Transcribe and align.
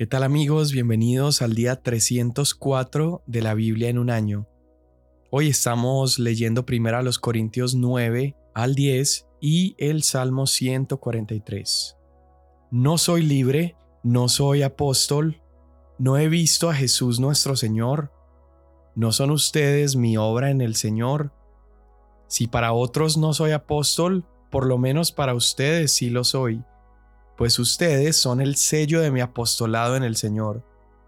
¿Qué 0.00 0.06
tal 0.06 0.22
amigos? 0.22 0.72
Bienvenidos 0.72 1.42
al 1.42 1.52
día 1.52 1.82
304 1.82 3.22
de 3.26 3.42
la 3.42 3.52
Biblia 3.52 3.90
en 3.90 3.98
un 3.98 4.08
año. 4.08 4.48
Hoy 5.30 5.48
estamos 5.48 6.18
leyendo 6.18 6.64
primero 6.64 6.96
a 6.96 7.02
los 7.02 7.18
Corintios 7.18 7.74
9 7.74 8.34
al 8.54 8.74
10 8.74 9.28
y 9.42 9.74
el 9.76 10.02
Salmo 10.02 10.46
143. 10.46 11.98
No 12.70 12.96
soy 12.96 13.24
libre, 13.24 13.76
no 14.02 14.30
soy 14.30 14.62
apóstol, 14.62 15.42
no 15.98 16.16
he 16.16 16.30
visto 16.30 16.70
a 16.70 16.74
Jesús 16.74 17.20
nuestro 17.20 17.54
Señor. 17.54 18.10
¿No 18.94 19.12
son 19.12 19.30
ustedes 19.30 19.96
mi 19.96 20.16
obra 20.16 20.50
en 20.50 20.62
el 20.62 20.76
Señor? 20.76 21.34
Si 22.26 22.46
para 22.46 22.72
otros 22.72 23.18
no 23.18 23.34
soy 23.34 23.50
apóstol, 23.50 24.24
por 24.50 24.66
lo 24.66 24.78
menos 24.78 25.12
para 25.12 25.34
ustedes 25.34 25.92
sí 25.92 26.08
lo 26.08 26.24
soy 26.24 26.64
pues 27.40 27.58
ustedes 27.58 28.18
son 28.18 28.42
el 28.42 28.54
sello 28.56 29.00
de 29.00 29.10
mi 29.10 29.22
apostolado 29.22 29.96
en 29.96 30.02
el 30.02 30.14
Señor. 30.14 30.62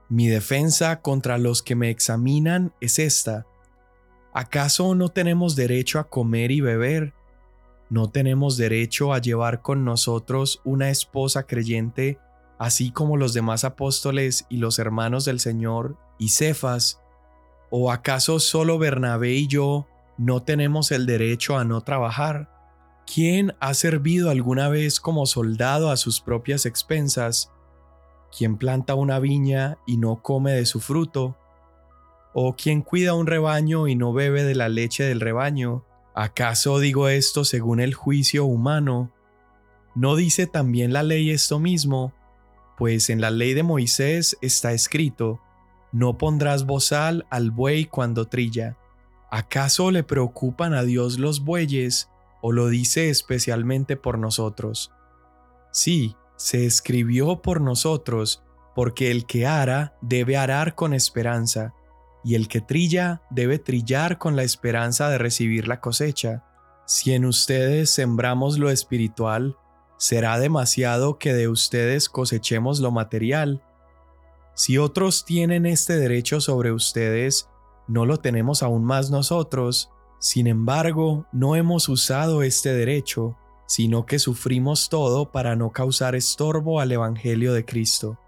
Mi 0.09 0.29
defensa 0.29 1.03
contra 1.03 1.37
los 1.37 1.63
que 1.63 1.75
me 1.75 1.91
examinan 1.91 2.73
es 2.81 2.99
esta. 2.99 3.45
¿Acaso 4.33 4.95
no 4.95 5.11
tenemos 5.11 5.57
derecho 5.57 5.99
a 5.99 6.09
comer 6.09 6.51
y 6.51 6.63
beber? 6.63 7.13
¿No 7.91 8.09
tenemos 8.09 8.57
derecho 8.57 9.13
a 9.13 9.19
llevar 9.19 9.61
con 9.61 9.85
nosotros 9.85 10.63
una 10.65 10.89
esposa 10.89 11.43
creyente, 11.43 12.19
así 12.59 12.93
como 12.93 13.19
los 13.19 13.35
demás 13.35 13.65
apóstoles 13.65 14.47
y 14.49 14.57
los 14.57 14.79
hermanos 14.79 15.27
del 15.27 15.39
Señor 15.39 15.99
y 16.19 16.31
Cefas? 16.31 17.03
¿O 17.69 17.93
acaso 17.93 18.41
solo 18.41 18.79
Bernabé 18.79 19.35
y 19.35 19.49
yo 19.49 19.87
no 20.17 20.43
tenemos 20.43 20.93
el 20.93 21.05
derecho 21.05 21.59
a 21.59 21.65
no 21.65 21.83
trabajar? 21.83 22.62
¿Quién 23.07 23.55
ha 23.61 23.75
servido 23.75 24.31
alguna 24.31 24.69
vez 24.69 25.01
como 25.01 25.27
soldado 25.27 25.91
a 25.91 25.97
sus 25.97 26.21
propias 26.21 26.67
expensas? 26.67 27.51
¿Quién 28.37 28.57
planta 28.57 28.95
una 28.95 29.19
viña 29.19 29.79
y 29.87 29.99
no 29.99 30.23
come 30.23 30.53
de 30.53 30.65
su 30.65 30.81
fruto? 30.81 31.37
¿O 32.33 32.55
quién 32.57 32.81
cuida 32.81 33.15
un 33.15 33.27
rebaño 33.27 33.89
y 33.89 33.95
no 33.95 34.13
bebe 34.13 34.45
de 34.45 34.55
la 34.55 34.69
leche 34.69 35.05
del 35.05 35.21
rebaño? 35.21 35.85
¿Acaso 36.15 36.79
digo 36.79 37.09
esto 37.09 37.45
según 37.45 37.81
el 37.81 37.93
juicio 37.93 38.47
humano? 38.47 39.13
¿No 39.95 40.17
dice 40.17 40.47
también 40.47 40.93
la 40.93 41.03
ley 41.03 41.31
esto 41.31 41.59
mismo? 41.59 42.15
Pues 42.79 43.11
en 43.11 43.21
la 43.21 43.31
ley 43.31 43.53
de 43.53 43.63
Moisés 43.63 44.39
está 44.41 44.73
escrito, 44.73 45.41
no 45.93 46.17
pondrás 46.17 46.65
bozal 46.65 47.27
al 47.29 47.51
buey 47.51 47.85
cuando 47.85 48.27
trilla. 48.27 48.79
¿Acaso 49.31 49.91
le 49.91 50.03
preocupan 50.03 50.73
a 50.73 50.83
Dios 50.83 51.19
los 51.19 51.45
bueyes 51.45 52.09
o 52.43 52.53
lo 52.53 52.69
dice 52.69 53.09
especialmente 53.09 53.97
por 53.97 54.19
nosotros. 54.19 54.93
Sí, 55.71 56.17
se 56.37 56.67
escribió 56.67 57.41
por 57.41 57.61
nosotros, 57.61 58.43
porque 58.75 59.11
el 59.11 59.25
que 59.27 59.47
ara 59.47 59.97
debe 60.03 60.37
arar 60.37 60.75
con 60.75 60.93
esperanza, 60.93 61.73
y 62.25 62.35
el 62.35 62.49
que 62.49 62.61
trilla 62.61 63.23
debe 63.31 63.59
trillar 63.59 64.19
con 64.19 64.37
la 64.37 64.43
esperanza 64.43 65.09
de 65.09 65.19
recibir 65.19 65.67
la 65.69 65.81
cosecha. 65.81 66.45
Si 66.87 67.13
en 67.13 67.25
ustedes 67.25 67.91
sembramos 67.91 68.59
lo 68.59 68.71
espiritual, 68.71 69.57
será 69.97 70.39
demasiado 70.39 71.19
que 71.19 71.33
de 71.33 71.49
ustedes 71.49 72.09
cosechemos 72.09 72.81
lo 72.81 72.91
material. 72.91 73.63
Si 74.55 74.79
otros 74.79 75.25
tienen 75.25 75.65
este 75.65 75.97
derecho 75.97 76.41
sobre 76.41 76.73
ustedes, 76.73 77.49
¿no 77.87 78.05
lo 78.05 78.19
tenemos 78.19 78.63
aún 78.63 78.85
más 78.85 79.11
nosotros? 79.11 79.91
Sin 80.23 80.47
embargo, 80.47 81.27
no 81.33 81.57
hemos 81.57 81.89
usado 81.89 82.45
este 82.45 82.73
derecho, 82.73 83.37
sino 83.67 84.07
que 84.07 84.21
sufrimos 84.21 84.89
todo 84.89 85.33
para 85.33 85.57
no 85.57 85.73
causar 85.73 86.15
estorbo 86.15 86.79
al 86.79 86.93
Evangelio 86.93 87.53
de 87.53 87.65
Cristo. 87.65 88.21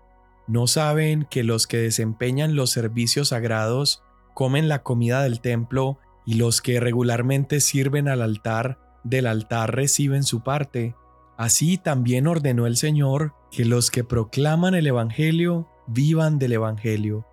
¿No 0.48 0.67
saben 0.67 1.25
que 1.31 1.45
los 1.45 1.69
que 1.69 1.77
desempeñan 1.77 2.56
los 2.56 2.70
servicios 2.70 3.28
sagrados 3.28 4.03
comen 4.34 4.67
la 4.67 4.83
comida 4.83 5.22
del 5.22 5.41
templo 5.41 6.00
y 6.27 6.34
los 6.34 6.61
que 6.61 6.81
regularmente 6.81 7.60
sirven 7.60 8.09
al 8.09 8.22
altar 8.22 8.81
del 9.04 9.28
altar 9.28 9.77
reciben 9.77 10.25
su 10.25 10.43
parte? 10.43 10.97
Así 11.37 11.78
también 11.78 12.27
ordenó 12.27 12.66
el 12.66 12.77
Señor 12.77 13.34
que 13.53 13.65
los 13.65 13.93
que 13.93 14.03
proclaman 14.03 14.75
el 14.75 14.88
Evangelio 14.88 15.69
vivan 15.87 16.41
del 16.41 16.54
Evangelio. 16.54 17.25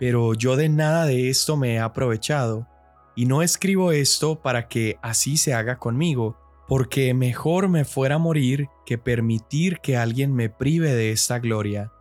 Pero 0.00 0.34
yo 0.34 0.56
de 0.56 0.68
nada 0.68 1.06
de 1.06 1.30
esto 1.30 1.56
me 1.56 1.74
he 1.74 1.78
aprovechado 1.78 2.66
y 3.14 3.26
no 3.26 3.42
escribo 3.42 3.92
esto 3.92 4.40
para 4.40 4.68
que 4.68 4.98
así 5.02 5.36
se 5.36 5.54
haga 5.54 5.78
conmigo, 5.78 6.36
porque 6.66 7.14
mejor 7.14 7.68
me 7.68 7.84
fuera 7.84 8.18
morir 8.18 8.68
que 8.86 8.98
permitir 8.98 9.80
que 9.80 9.96
alguien 9.96 10.34
me 10.34 10.48
prive 10.48 10.92
de 10.94 11.12
esta 11.12 11.38
gloria. 11.38 11.92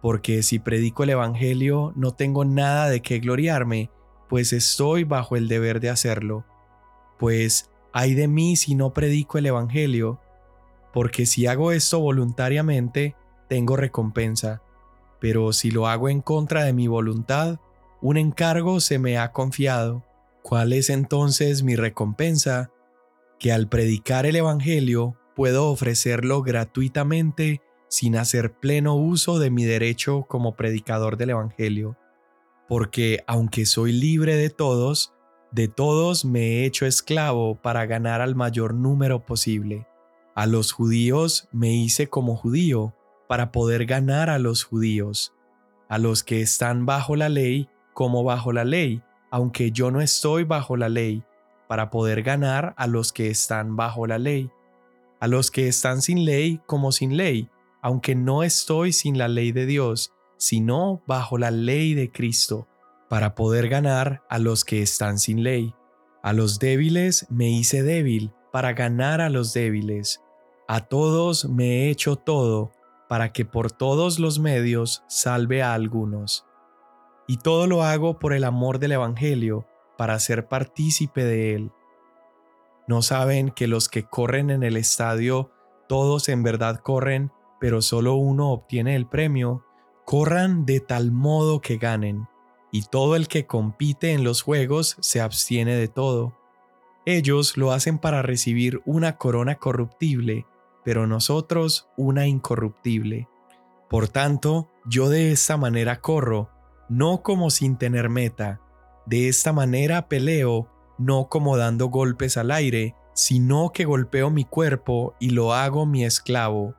Porque 0.00 0.42
si 0.42 0.58
predico 0.58 1.04
el 1.04 1.10
Evangelio 1.10 1.92
no 1.96 2.12
tengo 2.12 2.44
nada 2.44 2.88
de 2.88 3.00
qué 3.00 3.20
gloriarme, 3.20 3.90
pues 4.28 4.52
estoy 4.52 5.04
bajo 5.04 5.36
el 5.36 5.48
deber 5.48 5.80
de 5.80 5.90
hacerlo. 5.90 6.44
Pues 7.18 7.70
ay 7.92 8.14
de 8.14 8.26
mí 8.26 8.56
si 8.56 8.74
no 8.74 8.92
predico 8.92 9.38
el 9.38 9.46
Evangelio, 9.46 10.20
porque 10.92 11.26
si 11.26 11.46
hago 11.46 11.72
esto 11.72 12.00
voluntariamente, 12.00 13.14
tengo 13.48 13.76
recompensa, 13.76 14.62
pero 15.20 15.52
si 15.52 15.70
lo 15.70 15.86
hago 15.86 16.08
en 16.08 16.20
contra 16.20 16.64
de 16.64 16.72
mi 16.72 16.86
voluntad, 16.86 17.60
un 18.00 18.16
encargo 18.16 18.80
se 18.80 18.98
me 18.98 19.16
ha 19.18 19.32
confiado 19.32 20.04
¿Cuál 20.44 20.74
es 20.74 20.90
entonces 20.90 21.62
mi 21.62 21.74
recompensa? 21.74 22.70
Que 23.38 23.50
al 23.50 23.66
predicar 23.66 24.26
el 24.26 24.36
Evangelio 24.36 25.16
puedo 25.34 25.70
ofrecerlo 25.70 26.42
gratuitamente 26.42 27.62
sin 27.88 28.14
hacer 28.14 28.52
pleno 28.52 28.94
uso 28.94 29.38
de 29.38 29.50
mi 29.50 29.64
derecho 29.64 30.26
como 30.28 30.54
predicador 30.54 31.16
del 31.16 31.30
Evangelio. 31.30 31.96
Porque 32.68 33.24
aunque 33.26 33.64
soy 33.64 33.92
libre 33.92 34.36
de 34.36 34.50
todos, 34.50 35.14
de 35.50 35.68
todos 35.68 36.26
me 36.26 36.40
he 36.40 36.64
hecho 36.66 36.84
esclavo 36.84 37.54
para 37.62 37.86
ganar 37.86 38.20
al 38.20 38.34
mayor 38.34 38.74
número 38.74 39.24
posible. 39.24 39.86
A 40.34 40.44
los 40.44 40.72
judíos 40.72 41.48
me 41.52 41.72
hice 41.72 42.08
como 42.08 42.36
judío 42.36 42.94
para 43.28 43.50
poder 43.50 43.86
ganar 43.86 44.28
a 44.28 44.38
los 44.38 44.62
judíos. 44.62 45.32
A 45.88 45.96
los 45.96 46.22
que 46.22 46.42
están 46.42 46.84
bajo 46.84 47.16
la 47.16 47.30
ley 47.30 47.70
como 47.94 48.24
bajo 48.24 48.52
la 48.52 48.64
ley 48.64 49.02
aunque 49.34 49.72
yo 49.72 49.90
no 49.90 50.00
estoy 50.00 50.44
bajo 50.44 50.76
la 50.76 50.88
ley, 50.88 51.24
para 51.66 51.90
poder 51.90 52.22
ganar 52.22 52.72
a 52.76 52.86
los 52.86 53.12
que 53.12 53.30
están 53.30 53.74
bajo 53.74 54.06
la 54.06 54.16
ley, 54.16 54.48
a 55.18 55.26
los 55.26 55.50
que 55.50 55.66
están 55.66 56.02
sin 56.02 56.24
ley 56.24 56.60
como 56.66 56.92
sin 56.92 57.16
ley, 57.16 57.50
aunque 57.82 58.14
no 58.14 58.44
estoy 58.44 58.92
sin 58.92 59.18
la 59.18 59.26
ley 59.26 59.50
de 59.50 59.66
Dios, 59.66 60.12
sino 60.36 61.02
bajo 61.08 61.36
la 61.36 61.50
ley 61.50 61.94
de 61.94 62.12
Cristo, 62.12 62.68
para 63.08 63.34
poder 63.34 63.68
ganar 63.68 64.22
a 64.30 64.38
los 64.38 64.64
que 64.64 64.82
están 64.82 65.18
sin 65.18 65.42
ley. 65.42 65.74
A 66.22 66.32
los 66.32 66.60
débiles 66.60 67.26
me 67.28 67.50
hice 67.50 67.82
débil 67.82 68.30
para 68.52 68.72
ganar 68.72 69.20
a 69.20 69.30
los 69.30 69.52
débiles. 69.52 70.22
A 70.68 70.82
todos 70.82 71.46
me 71.46 71.64
he 71.64 71.90
hecho 71.90 72.14
todo, 72.14 72.70
para 73.08 73.32
que 73.32 73.44
por 73.44 73.72
todos 73.72 74.20
los 74.20 74.38
medios 74.38 75.02
salve 75.08 75.60
a 75.60 75.74
algunos. 75.74 76.46
Y 77.26 77.38
todo 77.38 77.66
lo 77.66 77.82
hago 77.82 78.18
por 78.18 78.32
el 78.32 78.44
amor 78.44 78.78
del 78.78 78.92
Evangelio, 78.92 79.66
para 79.96 80.18
ser 80.18 80.48
partícipe 80.48 81.24
de 81.24 81.54
él. 81.54 81.72
¿No 82.86 83.00
saben 83.00 83.50
que 83.50 83.66
los 83.66 83.88
que 83.88 84.04
corren 84.04 84.50
en 84.50 84.62
el 84.62 84.76
estadio, 84.76 85.50
todos 85.88 86.28
en 86.28 86.42
verdad 86.42 86.80
corren, 86.80 87.32
pero 87.60 87.80
solo 87.80 88.14
uno 88.14 88.50
obtiene 88.50 88.94
el 88.96 89.06
premio? 89.06 89.64
Corran 90.04 90.66
de 90.66 90.80
tal 90.80 91.12
modo 91.12 91.60
que 91.60 91.78
ganen, 91.78 92.28
y 92.70 92.82
todo 92.82 93.16
el 93.16 93.28
que 93.28 93.46
compite 93.46 94.12
en 94.12 94.24
los 94.24 94.42
juegos 94.42 94.96
se 95.00 95.20
abstiene 95.20 95.76
de 95.76 95.88
todo. 95.88 96.34
Ellos 97.06 97.56
lo 97.56 97.72
hacen 97.72 97.98
para 97.98 98.20
recibir 98.20 98.82
una 98.84 99.16
corona 99.16 99.54
corruptible, 99.54 100.46
pero 100.84 101.06
nosotros 101.06 101.88
una 101.96 102.26
incorruptible. 102.26 103.28
Por 103.88 104.08
tanto, 104.08 104.68
yo 104.86 105.08
de 105.08 105.32
esta 105.32 105.56
manera 105.56 106.00
corro, 106.00 106.50
no 106.88 107.22
como 107.22 107.50
sin 107.50 107.76
tener 107.76 108.08
meta. 108.08 108.60
De 109.06 109.28
esta 109.28 109.52
manera 109.52 110.08
peleo, 110.08 110.68
no 110.98 111.28
como 111.28 111.56
dando 111.56 111.86
golpes 111.88 112.36
al 112.36 112.50
aire, 112.50 112.94
sino 113.14 113.70
que 113.72 113.84
golpeo 113.84 114.30
mi 114.30 114.44
cuerpo 114.44 115.14
y 115.20 115.30
lo 115.30 115.54
hago 115.54 115.86
mi 115.86 116.04
esclavo, 116.04 116.74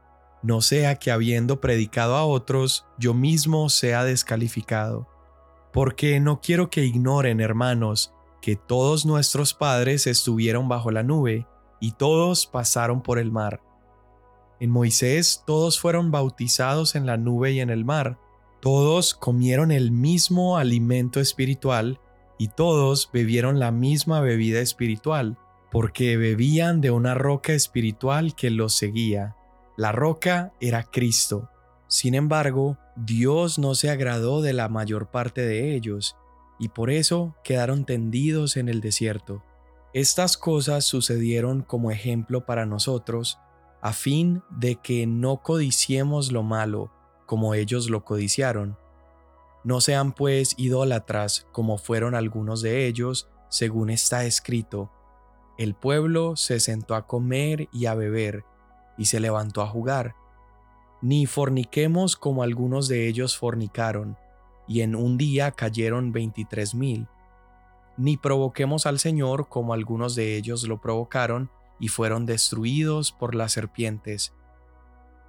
no 0.46 0.62
sea 0.62 0.98
que 0.98 1.10
habiendo 1.10 1.60
predicado 1.60 2.16
a 2.16 2.26
otros, 2.26 2.86
yo 3.00 3.16
mismo 3.16 3.68
sea 3.70 4.04
descalificado. 4.04 5.08
Porque 5.74 6.20
no 6.20 6.40
quiero 6.40 6.70
que 6.70 6.86
ignoren, 6.86 7.40
hermanos, 7.40 8.14
que 8.44 8.56
todos 8.56 9.08
nuestros 9.08 9.56
padres 9.56 10.06
estuvieron 10.06 10.70
bajo 10.70 10.92
la 10.92 11.02
nube, 11.02 11.48
y 11.80 11.94
todos 11.94 12.46
pasaron 12.46 13.02
por 13.02 13.18
el 13.18 13.32
mar. 13.32 13.64
En 14.60 14.70
Moisés 14.70 15.44
todos 15.48 15.80
fueron 15.80 16.12
bautizados 16.12 16.96
en 16.96 17.08
la 17.08 17.18
nube 17.18 17.54
y 17.54 17.60
en 17.60 17.72
el 17.72 17.84
mar, 17.84 18.20
todos 18.66 19.14
comieron 19.14 19.72
el 19.72 19.92
mismo 19.92 20.58
alimento 20.58 21.20
espiritual 21.20 22.00
y 22.40 22.48
todos 22.48 23.12
bebieron 23.14 23.60
la 23.60 23.70
misma 23.70 24.22
bebida 24.22 24.60
espiritual, 24.60 25.38
porque 25.70 26.18
bebían 26.18 26.82
de 26.82 26.90
una 26.90 27.14
roca 27.14 27.54
espiritual 27.54 28.34
que 28.34 28.50
los 28.50 28.74
seguía. 28.74 29.36
La 29.78 29.92
roca 29.92 30.52
era 30.60 30.82
Cristo. 30.82 31.48
Sin 31.88 32.16
embargo, 32.16 32.80
Dios 32.96 33.60
no 33.60 33.76
se 33.76 33.92
agradó 33.92 34.42
de 34.42 34.54
la 34.54 34.68
mayor 34.68 35.12
parte 35.12 35.46
de 35.46 35.76
ellos, 35.76 36.18
y 36.58 36.70
por 36.70 36.90
eso 36.90 37.36
quedaron 37.44 37.86
tendidos 37.86 38.58
en 38.58 38.68
el 38.68 38.82
desierto. 38.82 39.44
Estas 39.94 40.38
cosas 40.38 40.86
sucedieron 40.86 41.62
como 41.62 41.92
ejemplo 41.92 42.48
para 42.48 42.66
nosotros, 42.66 43.38
a 43.84 43.94
fin 43.94 44.42
de 44.50 44.78
que 44.78 45.06
no 45.06 45.44
codiciemos 45.44 46.32
lo 46.32 46.42
malo, 46.42 46.90
como 47.26 47.54
ellos 47.54 47.90
lo 47.90 48.04
codiciaron. 48.04 48.78
No 49.64 49.82
sean 49.82 50.12
pues 50.12 50.54
idólatras 50.58 51.48
como 51.52 51.78
fueron 51.78 52.16
algunos 52.16 52.62
de 52.62 52.86
ellos, 52.86 53.30
según 53.50 53.90
está 53.90 54.26
escrito. 54.26 54.92
El 55.58 55.74
pueblo 55.74 56.36
se 56.36 56.60
sentó 56.60 56.96
a 56.96 57.08
comer 57.08 57.68
y 57.72 57.86
a 57.88 57.96
beber, 57.96 58.44
y 58.98 59.06
se 59.06 59.20
levantó 59.20 59.62
a 59.62 59.68
jugar. 59.68 60.16
Ni 61.02 61.26
forniquemos 61.26 62.16
como 62.16 62.44
algunos 62.44 62.88
de 62.88 63.08
ellos 63.08 63.38
fornicaron, 63.38 64.18
y 64.68 64.82
en 64.82 64.96
un 64.96 65.18
día 65.18 65.52
cayeron 65.52 66.12
veintitrés 66.12 66.76
mil 66.76 67.08
ni 67.98 68.18
provoquemos 68.18 68.86
al 68.86 69.00
Señor 69.00 69.48
como 69.48 69.74
algunos 69.74 70.16
de 70.16 70.36
ellos 70.36 70.64
lo 70.68 70.82
provocaron 70.82 71.50
y 71.80 71.88
fueron 71.88 72.26
destruidos 72.26 73.12
por 73.12 73.36
las 73.36 73.54
serpientes, 73.54 74.34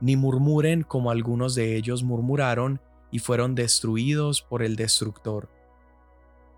ni 0.00 0.16
murmuren 0.16 0.82
como 0.82 1.10
algunos 1.10 1.54
de 1.54 1.76
ellos 1.76 2.02
murmuraron 2.02 2.80
y 3.10 3.18
fueron 3.18 3.54
destruidos 3.54 4.42
por 4.42 4.62
el 4.62 4.76
destructor. 4.76 5.48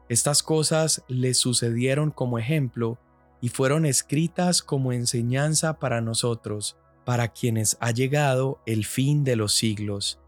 Estas 0.08 0.42
cosas 0.42 1.04
les 1.06 1.36
sucedieron 1.36 2.10
como 2.10 2.38
ejemplo 2.38 2.98
y 3.40 3.50
fueron 3.50 3.84
escritas 3.84 4.62
como 4.62 4.92
enseñanza 4.92 5.78
para 5.78 6.00
nosotros, 6.00 6.76
para 7.04 7.28
quienes 7.28 7.76
ha 7.80 7.90
llegado 7.90 8.60
el 8.66 8.84
fin 8.84 9.22
de 9.24 9.36
los 9.36 9.54
siglos. 9.54 10.18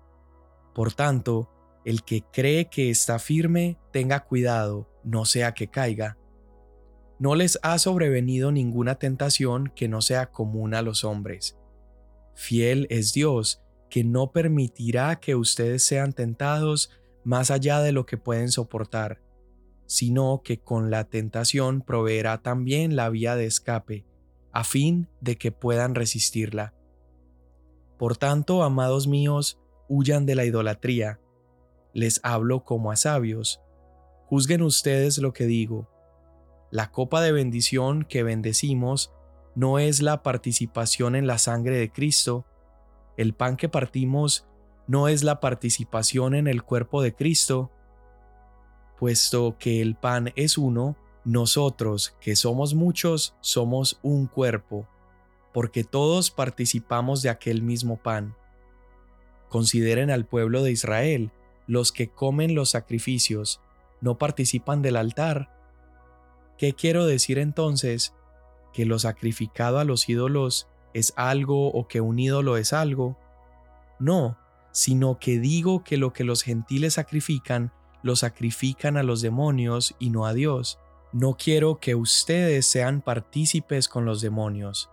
Por 0.74 0.92
tanto, 0.92 1.50
el 1.84 2.04
que 2.04 2.22
cree 2.30 2.66
que 2.66 2.90
está 2.90 3.18
firme, 3.18 3.78
tenga 3.90 4.20
cuidado, 4.20 4.88
no 5.02 5.24
sea 5.24 5.52
que 5.52 5.68
caiga. 5.68 6.18
No 7.18 7.34
les 7.34 7.58
ha 7.62 7.78
sobrevenido 7.78 8.52
ninguna 8.52 8.94
tentación 8.94 9.72
que 9.74 9.88
no 9.88 10.00
sea 10.02 10.30
común 10.30 10.74
a 10.74 10.82
los 10.82 11.04
hombres. 11.04 11.56
Fiel 12.34 12.86
es 12.90 13.12
Dios, 13.12 13.62
que 13.88 14.04
no 14.04 14.32
permitirá 14.32 15.20
que 15.20 15.34
ustedes 15.34 15.84
sean 15.84 16.12
tentados 16.12 16.90
más 17.24 17.50
allá 17.50 17.80
de 17.80 17.92
lo 17.92 18.06
que 18.06 18.16
pueden 18.16 18.50
soportar, 18.50 19.20
sino 19.86 20.42
que 20.44 20.60
con 20.60 20.90
la 20.90 21.04
tentación 21.04 21.82
proveerá 21.82 22.42
también 22.42 22.96
la 22.96 23.10
vía 23.10 23.36
de 23.36 23.46
escape, 23.46 24.06
a 24.52 24.64
fin 24.64 25.08
de 25.20 25.36
que 25.36 25.52
puedan 25.52 25.94
resistirla. 25.94 26.74
Por 27.98 28.16
tanto, 28.16 28.62
amados 28.62 29.06
míos, 29.06 29.58
huyan 29.88 30.24
de 30.24 30.34
la 30.34 30.44
idolatría. 30.44 31.20
Les 31.92 32.20
hablo 32.22 32.64
como 32.64 32.92
a 32.92 32.96
sabios, 32.96 33.60
Juzguen 34.30 34.62
ustedes 34.62 35.18
lo 35.18 35.32
que 35.32 35.44
digo. 35.44 35.90
La 36.70 36.92
copa 36.92 37.20
de 37.20 37.32
bendición 37.32 38.04
que 38.04 38.22
bendecimos 38.22 39.12
no 39.54 39.78
es 39.78 40.02
la 40.02 40.22
participación 40.22 41.16
en 41.16 41.26
la 41.26 41.38
sangre 41.38 41.78
de 41.78 41.90
Cristo. 41.90 42.46
El 43.16 43.34
pan 43.34 43.56
que 43.56 43.68
partimos 43.68 44.46
no 44.86 45.08
es 45.08 45.22
la 45.22 45.40
participación 45.40 46.34
en 46.34 46.46
el 46.46 46.62
cuerpo 46.62 47.02
de 47.02 47.14
Cristo. 47.14 47.70
Puesto 48.98 49.56
que 49.58 49.80
el 49.80 49.96
pan 49.96 50.32
es 50.36 50.58
uno, 50.58 50.96
nosotros, 51.24 52.16
que 52.20 52.36
somos 52.36 52.74
muchos, 52.74 53.36
somos 53.40 53.98
un 54.02 54.26
cuerpo, 54.26 54.88
porque 55.52 55.84
todos 55.84 56.30
participamos 56.30 57.22
de 57.22 57.28
aquel 57.28 57.62
mismo 57.62 57.96
pan. 57.96 58.34
Consideren 59.48 60.10
al 60.10 60.26
pueblo 60.26 60.62
de 60.62 60.72
Israel, 60.72 61.32
los 61.66 61.92
que 61.92 62.08
comen 62.08 62.54
los 62.54 62.70
sacrificios, 62.70 63.60
no 64.00 64.18
participan 64.18 64.82
del 64.82 64.96
altar. 64.96 65.50
¿Qué 66.56 66.72
quiero 66.72 67.06
decir 67.06 67.38
entonces? 67.38 68.14
¿Que 68.72 68.86
lo 68.86 68.98
sacrificado 68.98 69.78
a 69.78 69.84
los 69.84 70.08
ídolos 70.08 70.68
es 70.94 71.12
algo 71.16 71.68
o 71.68 71.88
que 71.88 72.00
un 72.00 72.18
ídolo 72.18 72.56
es 72.56 72.72
algo? 72.72 73.16
No, 73.98 74.38
sino 74.72 75.18
que 75.18 75.38
digo 75.38 75.84
que 75.84 75.96
lo 75.96 76.12
que 76.12 76.24
los 76.24 76.42
gentiles 76.42 76.94
sacrifican, 76.94 77.72
lo 78.02 78.16
sacrifican 78.16 78.96
a 78.96 79.02
los 79.02 79.20
demonios 79.20 79.94
y 79.98 80.10
no 80.10 80.26
a 80.26 80.32
Dios. 80.32 80.78
No 81.12 81.36
quiero 81.36 81.80
que 81.80 81.94
ustedes 81.94 82.66
sean 82.66 83.00
partícipes 83.00 83.88
con 83.88 84.04
los 84.04 84.20
demonios. 84.20 84.90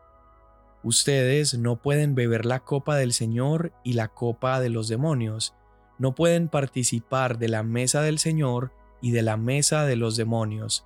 Ustedes 0.83 1.57
no 1.57 1.75
pueden 1.75 2.15
beber 2.15 2.45
la 2.45 2.61
copa 2.61 2.95
del 2.95 3.13
Señor 3.13 3.71
y 3.83 3.93
la 3.93 4.07
copa 4.07 4.59
de 4.59 4.69
los 4.69 4.87
demonios. 4.87 5.53
No 5.99 6.15
pueden 6.15 6.47
participar 6.47 7.37
de 7.37 7.49
la 7.49 7.63
mesa 7.63 8.01
del 8.01 8.19
Señor 8.19 8.71
y 9.01 9.11
de 9.11 9.21
la 9.21 9.37
mesa 9.37 9.85
de 9.85 9.95
los 9.95 10.15
demonios? 10.15 10.85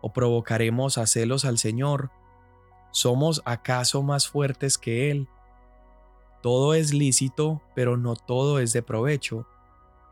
¿O 0.00 0.12
provocaremos 0.12 0.98
a 0.98 1.06
celos 1.06 1.44
al 1.44 1.58
Señor? 1.58 2.10
¿Somos 2.90 3.42
acaso 3.44 4.02
más 4.02 4.28
fuertes 4.28 4.78
que 4.78 5.10
Él? 5.10 5.28
Todo 6.42 6.74
es 6.74 6.94
lícito, 6.94 7.62
pero 7.74 7.96
no 7.96 8.14
todo 8.14 8.60
es 8.60 8.72
de 8.72 8.82
provecho. 8.82 9.46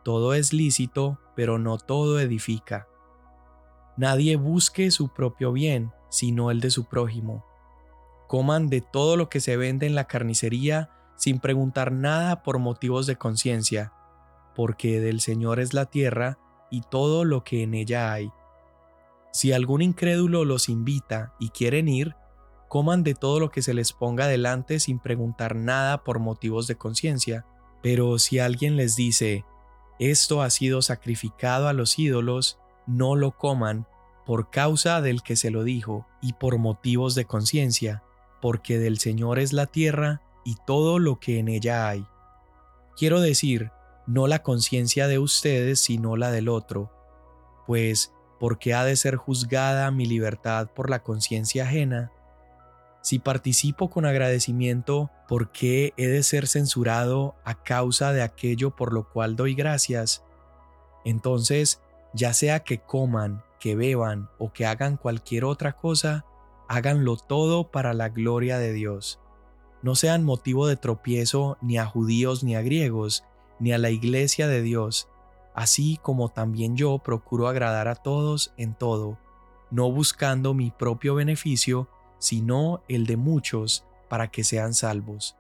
Todo 0.05 0.35
es 0.35 0.53
lícito, 0.53 1.19
pero 1.35 1.59
no 1.59 1.79
todo 1.79 2.21
edifica. 2.21 2.89
Nadie 3.97 4.37
busque 4.37 4.91
su 4.91 5.09
propio 5.09 5.53
bien, 5.53 5.93
sino 6.11 6.51
el 6.51 6.61
de 6.61 6.71
su 6.71 6.85
prójimo. 6.85 7.45
Coman 8.27 8.69
de 8.69 8.81
todo 8.81 9.17
lo 9.17 9.29
que 9.29 9.41
se 9.41 9.57
vende 9.57 9.87
en 9.87 9.95
la 9.95 10.07
carnicería 10.07 10.91
sin 11.17 11.41
preguntar 11.41 11.93
nada 11.93 12.43
por 12.43 12.59
motivos 12.59 13.07
de 13.07 13.17
conciencia, 13.17 13.93
porque 14.55 15.01
del 15.01 15.21
Señor 15.21 15.61
es 15.61 15.75
la 15.75 15.87
tierra 15.87 16.39
y 16.71 16.83
todo 16.83 17.25
lo 17.25 17.43
que 17.43 17.63
en 17.63 17.75
ella 17.75 18.13
hay. 18.13 18.31
Si 19.37 19.53
algún 19.53 19.83
incrédulo 19.83 20.47
los 20.47 20.71
invita 20.71 21.35
y 21.39 21.51
quieren 21.51 21.89
ir, 21.89 22.17
coman 22.69 23.03
de 23.03 23.13
todo 23.13 23.39
lo 23.39 23.51
que 23.51 23.61
se 23.61 23.75
les 23.75 23.93
ponga 23.93 24.29
delante 24.29 24.81
sin 24.81 24.99
preguntar 24.99 25.57
nada 25.57 26.05
por 26.05 26.21
motivos 26.21 26.67
de 26.67 26.77
conciencia. 26.77 27.45
Pero 27.83 28.19
si 28.19 28.39
alguien 28.39 28.77
les 28.77 28.97
dice, 28.97 29.45
esto 29.99 30.41
ha 30.41 30.49
sido 30.49 30.81
sacrificado 30.81 31.69
a 31.69 31.75
los 31.75 31.99
ídolos, 31.99 32.59
no 32.87 33.15
lo 33.15 33.33
coman 33.37 33.87
por 34.25 34.49
causa 34.49 35.03
del 35.03 35.23
que 35.23 35.37
se 35.37 35.51
lo 35.51 35.65
dijo 35.65 36.07
y 36.23 36.33
por 36.33 36.57
motivos 36.57 37.15
de 37.15 37.27
conciencia, 37.27 38.03
porque 38.41 38.79
del 38.79 38.99
Señor 38.99 39.39
es 39.39 39.53
la 39.53 39.67
tierra 39.67 40.23
y 40.47 40.57
todo 40.67 40.99
lo 40.99 41.21
que 41.21 41.41
en 41.41 41.49
ella 41.49 41.91
hay. 41.91 42.07
Quiero 42.97 43.21
decir, 43.21 43.71
no 44.07 44.29
la 44.29 44.43
conciencia 44.43 45.09
de 45.09 45.19
ustedes, 45.19 45.79
sino 45.79 46.17
la 46.17 46.31
del 46.31 46.49
otro, 46.49 46.91
pues, 47.67 48.15
¿por 48.39 48.59
qué 48.59 48.75
ha 48.75 48.85
de 48.85 48.97
ser 48.97 49.17
juzgada 49.17 49.91
mi 49.91 50.07
libertad 50.07 50.69
por 50.75 50.91
la 50.91 51.03
conciencia 51.03 51.65
ajena? 51.65 52.13
Si 53.03 53.19
participo 53.19 53.89
con 53.89 54.05
agradecimiento, 54.05 55.11
¿por 55.29 55.53
qué 55.53 55.95
he 55.97 56.09
de 56.09 56.23
ser 56.23 56.49
censurado 56.49 57.37
a 57.45 57.63
causa 57.63 58.13
de 58.13 58.23
aquello 58.23 58.75
por 58.75 58.93
lo 58.93 59.09
cual 59.09 59.37
doy 59.37 59.55
gracias? 59.55 60.25
Entonces, 61.05 61.81
ya 62.15 62.33
sea 62.35 62.61
que 62.65 62.79
coman, 62.79 63.45
que 63.61 63.77
beban 63.77 64.29
o 64.39 64.53
que 64.53 64.67
hagan 64.67 64.97
cualquier 64.97 65.45
otra 65.45 65.77
cosa, 65.77 66.25
háganlo 66.69 67.17
todo 67.17 67.71
para 67.71 67.95
la 67.95 68.09
gloria 68.09 68.59
de 68.59 68.73
Dios. 68.73 69.21
No 69.83 69.95
sean 69.95 70.25
motivo 70.25 70.67
de 70.67 70.77
tropiezo 70.77 71.59
ni 71.61 71.79
a 71.79 71.87
judíos 71.87 72.43
ni 72.43 72.57
a 72.57 72.63
griegos, 72.63 73.25
ni 73.61 73.73
a 73.73 73.79
la 73.79 73.91
iglesia 73.91 74.49
de 74.49 74.63
Dios, 74.63 75.09
así 75.57 75.99
como 76.03 76.29
también 76.29 76.77
yo 76.77 76.99
procuro 76.99 77.49
agradar 77.49 77.89
a 77.89 77.97
todos 77.97 78.53
en 78.59 78.75
todo, 78.75 79.19
no 79.71 79.91
buscando 79.91 80.53
mi 80.53 80.71
propio 80.71 81.15
beneficio, 81.15 81.89
sino 82.19 82.83
el 82.89 83.07
de 83.07 83.17
muchos, 83.17 83.85
para 84.09 84.31
que 84.31 84.45
sean 84.45 84.75
salvos. 84.75 85.35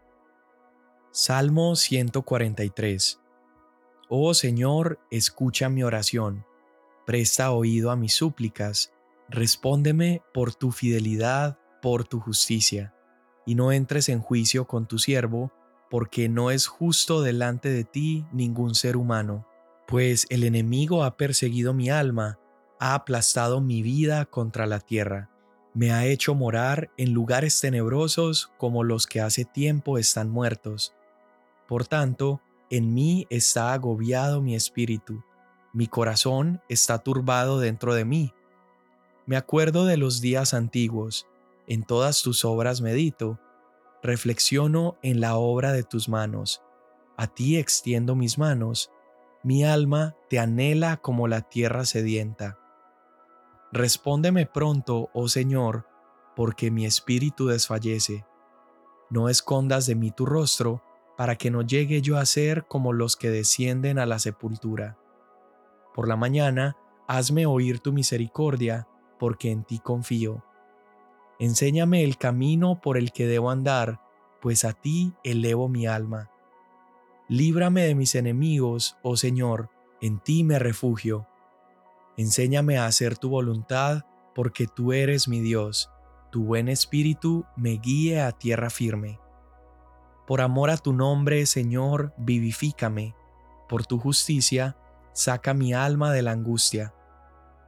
Salmo 1.12 1.76
143 1.76 3.20
Oh 4.08 4.32
Señor, 4.35 4.99
escucha 5.11 5.68
mi 5.68 5.82
oración, 5.82 6.46
presta 7.04 7.52
oído 7.52 7.90
a 7.90 7.96
mis 7.96 8.14
súplicas, 8.14 8.92
respóndeme 9.28 10.23
por 10.32 10.54
tu 10.54 10.73
fidelidad, 10.73 11.58
por 11.82 12.04
tu 12.04 12.20
justicia, 12.20 12.94
y 13.44 13.54
no 13.54 13.70
entres 13.70 14.08
en 14.08 14.20
juicio 14.20 14.66
con 14.66 14.87
tu 14.87 14.99
siervo, 14.99 15.52
porque 15.90 16.30
no 16.30 16.50
es 16.50 16.66
justo 16.66 17.20
delante 17.20 17.68
de 17.68 17.85
ti 17.85 18.25
ningún 18.32 18.75
ser 18.75 18.96
humano, 18.96 19.46
pues 19.87 20.26
el 20.31 20.45
enemigo 20.45 21.05
ha 21.05 21.16
perseguido 21.16 21.73
mi 21.73 21.90
alma, 21.90 22.38
ha 22.78 22.95
aplastado 22.95 23.61
mi 23.61 23.83
vida 23.83 24.25
contra 24.26 24.66
la 24.66 24.81
tierra, 24.81 25.31
me 25.75 25.93
ha 25.93 26.07
hecho 26.07 26.35
morar 26.35 26.90
en 26.97 27.12
lugares 27.12 27.61
tenebrosos 27.61 28.50
como 28.59 28.83
los 28.83 29.07
que 29.07 29.21
hace 29.21 29.45
tiempo 29.45 29.99
están 29.99 30.31
muertos. 30.31 30.95
Por 31.69 31.87
tanto, 31.87 32.40
en 32.71 32.95
mí 32.95 33.26
está 33.31 33.73
agobiado 33.73 34.40
mi 34.40 34.55
espíritu, 34.55 35.23
mi 35.73 35.87
corazón 35.87 36.62
está 36.69 36.99
turbado 36.99 37.61
dentro 37.61 37.95
de 37.95 38.05
mí. 38.05 38.33
Me 39.26 39.37
acuerdo 39.37 39.85
de 39.85 39.97
los 39.97 40.21
días 40.21 40.55
antiguos, 40.55 41.26
en 41.66 41.83
todas 41.83 42.23
tus 42.23 42.45
obras 42.45 42.81
medito, 42.81 43.38
reflexiono 44.02 44.97
en 45.02 45.21
la 45.21 45.37
obra 45.37 45.73
de 45.73 45.83
tus 45.83 46.09
manos. 46.09 46.62
a 47.19 47.26
ti 47.26 47.57
extiendo 47.57 48.14
mis 48.14 48.37
manos, 48.37 48.90
mi 49.46 49.62
alma 49.62 50.16
te 50.28 50.40
anhela 50.40 50.96
como 50.96 51.28
la 51.28 51.42
tierra 51.42 51.84
sedienta. 51.84 52.58
Respóndeme 53.70 54.44
pronto, 54.44 55.08
oh 55.14 55.28
Señor, 55.28 55.86
porque 56.34 56.72
mi 56.72 56.84
espíritu 56.84 57.46
desfallece. 57.46 58.26
No 59.08 59.28
escondas 59.28 59.86
de 59.86 59.94
mí 59.94 60.10
tu 60.10 60.26
rostro, 60.26 60.82
para 61.16 61.36
que 61.36 61.52
no 61.52 61.62
llegue 61.62 62.02
yo 62.02 62.18
a 62.18 62.26
ser 62.26 62.66
como 62.66 62.92
los 62.92 63.14
que 63.14 63.30
descienden 63.30 64.00
a 64.00 64.06
la 64.06 64.18
sepultura. 64.18 64.98
Por 65.94 66.08
la 66.08 66.16
mañana, 66.16 66.76
hazme 67.06 67.46
oír 67.46 67.78
tu 67.78 67.92
misericordia, 67.92 68.88
porque 69.16 69.52
en 69.52 69.62
ti 69.62 69.78
confío. 69.78 70.42
Enséñame 71.38 72.02
el 72.02 72.18
camino 72.18 72.80
por 72.80 72.98
el 72.98 73.12
que 73.12 73.28
debo 73.28 73.50
andar, 73.50 74.00
pues 74.42 74.64
a 74.64 74.72
ti 74.72 75.14
elevo 75.22 75.68
mi 75.68 75.86
alma. 75.86 76.32
Líbrame 77.28 77.83
de 77.83 77.97
mis 77.97 78.14
enemigos, 78.14 78.97
oh 79.02 79.16
Señor, 79.16 79.68
en 80.00 80.21
ti 80.21 80.45
me 80.45 80.61
refugio. 80.61 81.26
Enséñame 82.16 82.78
a 82.78 82.87
hacer 82.87 83.18
tu 83.18 83.30
voluntad, 83.30 84.04
porque 84.33 84.68
tú 84.68 84.92
eres 84.92 85.26
mi 85.26 85.40
Dios. 85.40 85.90
Tu 86.30 86.45
buen 86.45 86.68
espíritu 86.68 87.45
me 87.56 87.78
guíe 87.78 88.21
a 88.21 88.30
tierra 88.30 88.71
firme. 88.71 89.18
Por 90.26 90.40
amor 90.40 90.71
a 90.71 90.76
tu 90.76 90.92
nombre, 90.92 91.47
Señor, 91.47 92.14
vivifícame. 92.16 93.16
Por 93.68 93.87
tu 93.87 93.99
justicia, 93.99 94.76
saca 95.12 95.52
mi 95.52 95.73
alma 95.73 96.12
de 96.12 96.23
la 96.23 96.30
angustia. 96.30 96.95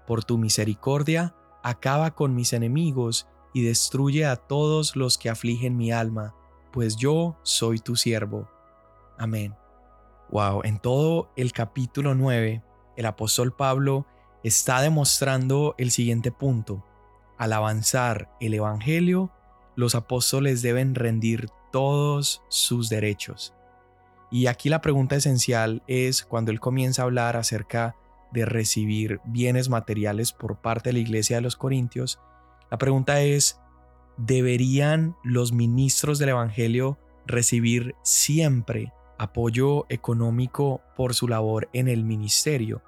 Por 0.07 0.23
tu 0.23 0.39
misericordia, 0.39 1.35
acaba 1.65 2.15
con 2.15 2.35
mis 2.35 2.53
enemigos 2.53 3.27
y 3.53 3.65
destruye 3.65 4.25
a 4.25 4.37
todos 4.37 4.95
los 4.95 5.19
que 5.19 5.31
afligen 5.31 5.77
mi 5.77 5.91
alma, 5.91 6.37
pues 6.73 6.97
yo 6.97 7.39
soy 7.43 7.79
tu 7.79 7.97
siervo. 7.97 8.49
Amén. 9.19 9.55
Wow, 10.31 10.63
en 10.65 10.79
todo 10.79 11.33
el 11.37 11.53
capítulo 11.53 12.15
9, 12.15 12.63
el 12.97 13.07
apóstol 13.07 13.55
Pablo 13.55 14.07
está 14.45 14.81
demostrando 14.81 15.75
el 15.79 15.91
siguiente 15.91 16.31
punto. 16.31 16.85
Al 17.37 17.53
avanzar 17.53 18.31
el 18.41 18.55
Evangelio, 18.55 19.33
los 19.75 19.95
apóstoles 19.95 20.63
deben 20.63 20.95
rendir 20.95 21.49
todos 21.73 22.43
sus 22.49 22.89
derechos. 22.89 23.55
Y 24.31 24.47
aquí 24.47 24.69
la 24.69 24.81
pregunta 24.81 25.17
esencial 25.17 25.83
es 25.87 26.25
cuando 26.25 26.51
él 26.51 26.61
comienza 26.61 27.03
a 27.03 27.07
hablar 27.07 27.37
acerca 27.37 27.97
de 28.31 28.45
recibir 28.45 29.21
bienes 29.25 29.69
materiales 29.69 30.33
por 30.33 30.61
parte 30.61 30.91
de 30.91 30.95
la 30.95 30.99
iglesia 30.99 31.37
de 31.37 31.43
los 31.43 31.57
Corintios, 31.57 32.21
la 32.71 32.79
pregunta 32.79 33.23
es, 33.23 33.59
¿deberían 34.19 35.17
los 35.25 35.53
ministros 35.53 36.19
del 36.19 36.31
Evangelio 36.31 36.99
recibir 37.27 37.95
siempre 38.03 38.93
apoyo 39.19 39.87
económico 39.89 40.81
por 40.97 41.15
su 41.15 41.29
labor 41.29 41.69
en 41.73 41.89
el 41.89 42.05
ministerio? 42.05 42.83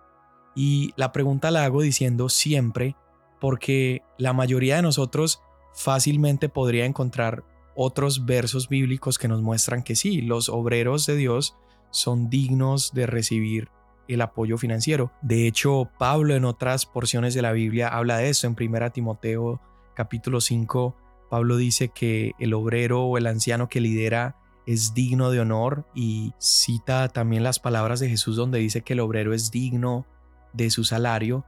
Y 0.55 0.93
la 0.97 1.13
pregunta 1.13 1.51
la 1.51 1.65
hago 1.65 1.83
diciendo 1.83 2.29
siempre 2.29 2.97
porque 3.41 4.03
la 4.19 4.33
mayoría 4.33 4.77
de 4.77 4.83
nosotros 4.83 5.41
fácilmente 5.73 6.49
podría 6.49 6.85
encontrar 6.85 7.45
otros 7.75 8.27
versos 8.27 8.69
bíblicos 8.69 9.19
que 9.19 9.29
nos 9.29 9.43
muestran 9.43 9.83
que 9.83 9.97
sí, 9.97 10.21
los 10.21 10.49
obreros 10.49 11.07
de 11.07 11.17
Dios 11.17 11.57
son 11.91 12.29
dignos 12.29 12.93
de 12.93 13.07
recibir 13.07 13.69
el 14.09 14.21
apoyo 14.23 14.59
financiero. 14.59 15.13
De 15.23 15.47
hecho, 15.47 15.89
Pablo 15.99 16.35
en 16.35 16.45
otras 16.45 16.85
porciones 16.85 17.33
de 17.35 17.43
la 17.43 17.53
Biblia 17.53 17.89
habla 17.89 18.19
de 18.19 18.29
eso. 18.29 18.47
En 18.47 18.57
1 18.59 18.91
Timoteo 18.91 19.61
capítulo 19.95 20.41
5, 20.41 20.97
Pablo 21.31 21.57
dice 21.57 21.89
que 21.89 22.33
el 22.39 22.55
obrero 22.55 23.05
o 23.05 23.19
el 23.19 23.27
anciano 23.27 23.69
que 23.69 23.81
lidera 23.81 24.37
es 24.67 24.95
digno 24.95 25.31
de 25.31 25.41
honor 25.41 25.87
y 25.95 26.33
cita 26.39 27.09
también 27.09 27.43
las 27.43 27.59
palabras 27.59 28.01
de 28.01 28.09
Jesús 28.09 28.37
donde 28.37 28.59
dice 28.59 28.83
que 28.83 28.93
el 28.93 29.01
obrero 29.01 29.35
es 29.35 29.51
digno 29.51 30.07
de 30.53 30.71
su 30.71 30.85
salario. 30.85 31.45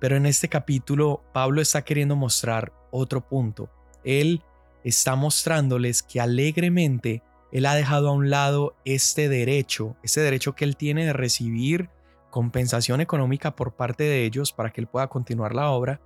Pero 0.00 0.16
en 0.16 0.26
este 0.26 0.48
capítulo 0.48 1.22
Pablo 1.32 1.60
está 1.60 1.82
queriendo 1.82 2.16
mostrar 2.16 2.72
otro 2.90 3.26
punto. 3.26 3.70
Él 4.04 4.42
está 4.82 5.16
mostrándoles 5.16 6.02
que 6.02 6.20
alegremente 6.20 7.22
él 7.52 7.66
ha 7.66 7.74
dejado 7.74 8.08
a 8.08 8.12
un 8.12 8.30
lado 8.30 8.74
este 8.84 9.28
derecho, 9.28 9.96
ese 10.02 10.20
derecho 10.20 10.54
que 10.54 10.64
él 10.64 10.76
tiene 10.76 11.06
de 11.06 11.12
recibir 11.12 11.88
compensación 12.30 13.00
económica 13.00 13.54
por 13.54 13.76
parte 13.76 14.02
de 14.02 14.24
ellos 14.24 14.52
para 14.52 14.70
que 14.70 14.80
él 14.80 14.88
pueda 14.88 15.06
continuar 15.06 15.54
la 15.54 15.70
obra. 15.70 16.00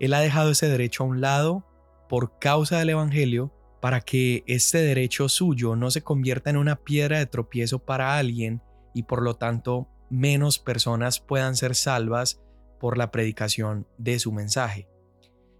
Él 0.00 0.14
ha 0.14 0.20
dejado 0.20 0.50
ese 0.50 0.68
derecho 0.68 1.02
a 1.02 1.06
un 1.06 1.20
lado 1.20 1.64
por 2.08 2.38
causa 2.38 2.78
del 2.78 2.90
Evangelio 2.90 3.52
para 3.80 4.00
que 4.00 4.42
este 4.46 4.78
derecho 4.78 5.28
suyo 5.28 5.76
no 5.76 5.90
se 5.90 6.02
convierta 6.02 6.50
en 6.50 6.56
una 6.56 6.76
piedra 6.76 7.18
de 7.18 7.26
tropiezo 7.26 7.78
para 7.78 8.16
alguien 8.16 8.62
y 8.94 9.04
por 9.04 9.22
lo 9.22 9.34
tanto 9.34 9.88
menos 10.10 10.58
personas 10.58 11.20
puedan 11.20 11.56
ser 11.56 11.74
salvas 11.74 12.40
por 12.80 12.98
la 12.98 13.10
predicación 13.10 13.86
de 13.98 14.18
su 14.18 14.32
mensaje. 14.32 14.88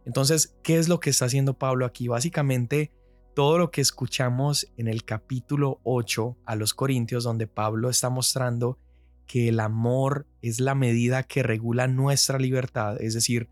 Entonces, 0.05 0.57
¿qué 0.63 0.79
es 0.79 0.89
lo 0.89 1.01
que 1.01 1.11
está 1.11 1.25
haciendo 1.25 1.59
Pablo 1.59 1.85
aquí? 1.85 2.09
Básicamente, 2.09 2.93
todo 3.35 3.59
lo 3.59 3.71
que 3.71 3.81
escuchamos 3.81 4.67
en 4.77 4.89
el 4.89 5.05
capítulo 5.05 5.81
8 5.83 6.39
a 6.47 6.57
los 6.57 6.75
Corintios, 6.75 7.25
donde 7.25 7.47
Pablo 7.47 7.91
está 7.91 8.09
mostrando 8.09 8.79
que 9.27 9.49
el 9.49 9.61
amor 9.61 10.27
es 10.41 10.61
la 10.61 10.75
medida 10.75 11.25
que 11.25 11.43
regula 11.43 11.89
nuestra 11.89 12.39
libertad, 12.39 13.01
es 13.03 13.15
decir, 13.15 13.51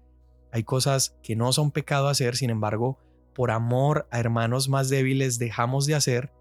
hay 0.52 0.62
cosas 0.62 1.16
que 1.22 1.34
no 1.34 1.52
son 1.52 1.72
pecado 1.72 2.06
hacer, 2.06 2.36
sin 2.36 2.50
embargo, 2.50 2.98
por 3.34 3.50
amor 3.50 4.06
a 4.10 4.20
hermanos 4.20 4.68
más 4.68 4.88
débiles 4.88 5.38
dejamos 5.38 5.86
de 5.86 5.94
hacer. 5.94 6.32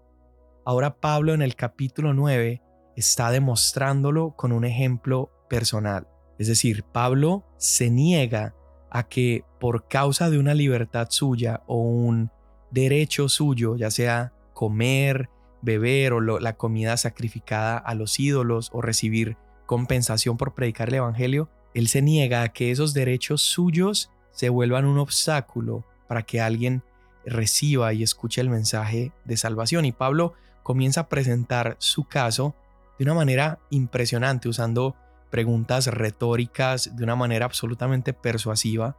Ahora 0.64 0.96
Pablo 0.96 1.34
en 1.34 1.42
el 1.42 1.56
capítulo 1.56 2.14
9 2.14 2.62
está 2.96 3.30
demostrándolo 3.30 4.34
con 4.36 4.52
un 4.52 4.64
ejemplo 4.64 5.30
personal. 5.48 6.08
Es 6.38 6.48
decir, 6.48 6.84
Pablo 6.84 7.44
se 7.58 7.90
niega 7.90 8.54
a 8.90 9.08
que 9.08 9.44
por 9.60 9.88
causa 9.88 10.30
de 10.30 10.38
una 10.38 10.54
libertad 10.54 11.08
suya 11.10 11.62
o 11.66 11.78
un 11.78 12.30
derecho 12.70 13.28
suyo, 13.28 13.76
ya 13.76 13.90
sea 13.90 14.32
comer, 14.52 15.28
beber 15.62 16.12
o 16.12 16.20
la 16.20 16.56
comida 16.56 16.96
sacrificada 16.96 17.76
a 17.76 17.94
los 17.94 18.20
ídolos 18.20 18.70
o 18.72 18.82
recibir 18.82 19.36
compensación 19.66 20.36
por 20.36 20.54
predicar 20.54 20.88
el 20.88 20.96
Evangelio, 20.96 21.50
él 21.74 21.88
se 21.88 22.02
niega 22.02 22.42
a 22.42 22.52
que 22.52 22.70
esos 22.70 22.94
derechos 22.94 23.42
suyos 23.42 24.10
se 24.30 24.48
vuelvan 24.48 24.84
un 24.84 24.98
obstáculo 24.98 25.84
para 26.06 26.22
que 26.22 26.40
alguien 26.40 26.82
reciba 27.26 27.92
y 27.92 28.02
escuche 28.02 28.40
el 28.40 28.50
mensaje 28.50 29.12
de 29.24 29.36
salvación. 29.36 29.84
Y 29.84 29.92
Pablo 29.92 30.34
comienza 30.62 31.02
a 31.02 31.08
presentar 31.08 31.76
su 31.78 32.04
caso 32.04 32.54
de 32.98 33.04
una 33.04 33.14
manera 33.14 33.60
impresionante, 33.70 34.48
usando 34.48 34.96
preguntas 35.30 35.86
retóricas 35.88 36.96
de 36.96 37.04
una 37.04 37.16
manera 37.16 37.46
absolutamente 37.46 38.12
persuasiva. 38.12 38.96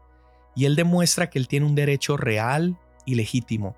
Y 0.55 0.65
él 0.65 0.75
demuestra 0.75 1.29
que 1.29 1.39
él 1.39 1.47
tiene 1.47 1.65
un 1.65 1.75
derecho 1.75 2.17
real 2.17 2.77
y 3.05 3.15
legítimo. 3.15 3.75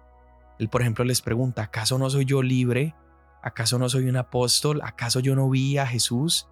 Él, 0.60 0.69
por 0.69 0.81
ejemplo, 0.81 1.05
les 1.05 1.22
pregunta, 1.22 1.63
¿acaso 1.63 1.98
no 1.98 2.10
soy 2.10 2.25
yo 2.25 2.41
libre? 2.41 2.96
¿Acaso 3.43 3.77
no 3.77 3.89
soy 3.89 4.10
un 4.10 4.17
apóstol? 4.17 4.81
¿Acaso 4.84 5.19
yo 5.19 5.36
no 5.36 5.50
vi 5.50 5.77
a 5.77 5.86
Jesús? 5.86 6.48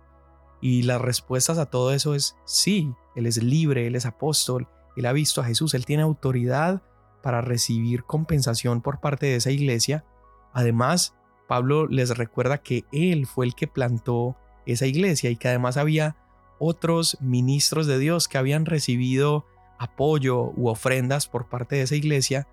Y 0.62 0.84
las 0.84 1.02
respuestas 1.02 1.58
a 1.58 1.66
todo 1.66 1.92
eso 1.92 2.16
es 2.16 2.36
sí, 2.46 2.92
Él 3.16 3.26
es 3.26 3.42
libre, 3.42 3.88
Él 3.88 3.96
es 3.96 4.06
apóstol, 4.06 4.68
Él 4.96 5.06
ha 5.06 5.14
visto 5.14 5.42
a 5.42 5.46
Jesús, 5.46 5.74
Él 5.74 5.86
tiene 5.86 6.04
autoridad 6.04 6.82
para 7.22 7.42
recibir 7.42 8.04
compensación 8.04 8.82
por 8.82 9.00
parte 9.00 9.26
de 9.26 9.38
esa 9.38 9.52
iglesia. 9.52 10.06
Además, 10.54 11.16
Pablo 11.48 11.88
les 11.88 12.16
recuerda 12.18 12.60
que 12.60 12.86
él 12.92 13.26
fue 13.26 13.46
el 13.46 13.56
que 13.56 13.68
plantó 13.68 14.38
esa 14.66 14.86
iglesia 14.86 15.30
y 15.30 15.36
que 15.36 15.48
además 15.48 15.78
había 15.78 16.16
otros 16.60 17.18
ministros 17.22 17.88
de 17.88 18.00
Dios 18.00 18.28
que 18.28 18.38
habían 18.38 18.66
recibido 18.66 19.46
apoyo 19.78 20.52
u 20.56 20.70
ofrendas 20.70 21.28
por 21.28 21.50
parte 21.50 21.76
de 21.76 21.82
esa 21.84 21.96
iglesia 21.96 22.48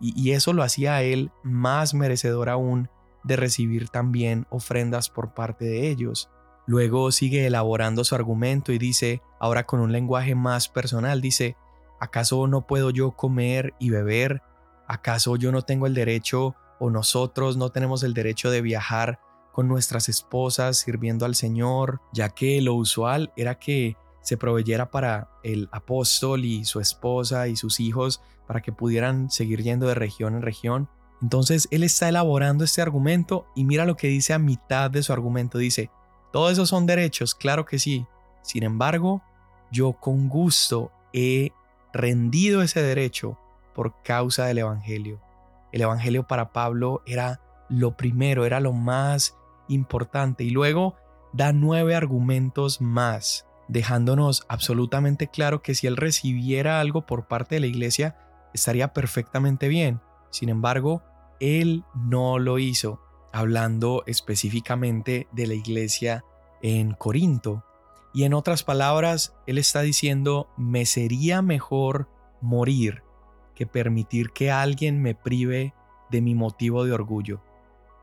y, 0.00 0.30
eso 0.30 0.54
lo 0.54 0.62
hacía 0.62 0.94
a 0.94 1.02
él 1.02 1.30
más 1.42 1.92
merecedor 1.92 2.48
aún 2.48 2.88
de 3.22 3.36
recibir 3.36 3.90
también 3.90 4.46
ofrendas 4.48 5.10
por 5.10 5.34
parte 5.34 5.66
de 5.66 5.88
ellos. 5.90 6.30
Luego 6.66 7.12
sigue 7.12 7.46
elaborando 7.46 8.04
su 8.04 8.14
argumento 8.14 8.72
y 8.72 8.78
dice, 8.78 9.20
ahora 9.38 9.66
con 9.66 9.80
un 9.80 9.92
lenguaje 9.92 10.34
más 10.34 10.70
personal, 10.70 11.20
dice, 11.20 11.56
¿acaso 12.00 12.46
no 12.46 12.66
puedo 12.66 12.90
yo 12.90 13.12
comer 13.12 13.74
y 13.78 13.90
beber? 13.90 14.42
¿Acaso 14.86 15.36
yo 15.36 15.52
no 15.52 15.62
tengo 15.62 15.86
el 15.86 15.94
derecho 15.94 16.54
o 16.78 16.90
nosotros 16.90 17.56
no 17.56 17.70
tenemos 17.70 18.02
el 18.02 18.14
derecho 18.14 18.50
de 18.50 18.60
viajar 18.60 19.20
con 19.52 19.68
nuestras 19.68 20.08
esposas 20.08 20.78
sirviendo 20.78 21.24
al 21.24 21.36
Señor, 21.36 22.00
ya 22.12 22.30
que 22.30 22.60
lo 22.60 22.74
usual 22.74 23.32
era 23.36 23.58
que 23.58 23.96
se 24.20 24.36
proveyera 24.36 24.90
para 24.90 25.28
el 25.42 25.68
apóstol 25.70 26.44
y 26.44 26.64
su 26.64 26.80
esposa 26.80 27.46
y 27.46 27.56
sus 27.56 27.78
hijos 27.78 28.20
para 28.46 28.62
que 28.62 28.72
pudieran 28.72 29.30
seguir 29.30 29.62
yendo 29.62 29.86
de 29.86 29.94
región 29.94 30.34
en 30.34 30.42
región. 30.42 30.88
Entonces 31.22 31.68
él 31.70 31.84
está 31.84 32.08
elaborando 32.08 32.64
este 32.64 32.82
argumento 32.82 33.46
y 33.54 33.64
mira 33.64 33.84
lo 33.84 33.96
que 33.96 34.08
dice 34.08 34.32
a 34.32 34.38
mitad 34.38 34.90
de 34.90 35.02
su 35.02 35.12
argumento. 35.12 35.58
Dice, 35.58 35.90
todos 36.32 36.52
esos 36.52 36.68
son 36.68 36.86
derechos, 36.86 37.34
claro 37.34 37.64
que 37.64 37.78
sí. 37.78 38.06
Sin 38.42 38.62
embargo, 38.64 39.22
yo 39.70 39.92
con 39.92 40.28
gusto 40.28 40.90
he 41.12 41.52
rendido 41.94 42.60
ese 42.60 42.82
derecho 42.82 43.38
por 43.74 44.02
causa 44.02 44.44
del 44.44 44.58
Evangelio. 44.58 45.22
El 45.72 45.82
Evangelio 45.82 46.26
para 46.26 46.52
Pablo 46.52 47.02
era 47.06 47.40
lo 47.70 47.96
primero, 47.96 48.44
era 48.44 48.60
lo 48.60 48.72
más 48.72 49.36
importante. 49.68 50.44
Y 50.44 50.50
luego 50.50 50.96
da 51.32 51.52
nueve 51.52 51.94
argumentos 51.94 52.80
más, 52.80 53.46
dejándonos 53.68 54.44
absolutamente 54.48 55.28
claro 55.28 55.62
que 55.62 55.74
si 55.74 55.86
él 55.86 55.96
recibiera 55.96 56.80
algo 56.80 57.06
por 57.06 57.26
parte 57.26 57.56
de 57.56 57.60
la 57.62 57.66
iglesia, 57.66 58.16
estaría 58.52 58.92
perfectamente 58.92 59.68
bien. 59.68 60.00
Sin 60.30 60.48
embargo, 60.48 61.02
él 61.40 61.84
no 61.94 62.38
lo 62.38 62.58
hizo, 62.58 63.00
hablando 63.32 64.04
específicamente 64.06 65.28
de 65.32 65.46
la 65.46 65.54
iglesia 65.54 66.24
en 66.62 66.92
Corinto. 66.92 67.64
Y 68.14 68.22
en 68.22 68.32
otras 68.32 68.62
palabras, 68.62 69.34
él 69.48 69.58
está 69.58 69.82
diciendo, 69.82 70.48
me 70.56 70.86
sería 70.86 71.42
mejor 71.42 72.08
morir 72.40 73.02
que 73.56 73.66
permitir 73.66 74.30
que 74.30 74.52
alguien 74.52 75.02
me 75.02 75.16
prive 75.16 75.74
de 76.10 76.20
mi 76.22 76.36
motivo 76.36 76.84
de 76.84 76.92
orgullo. 76.92 77.42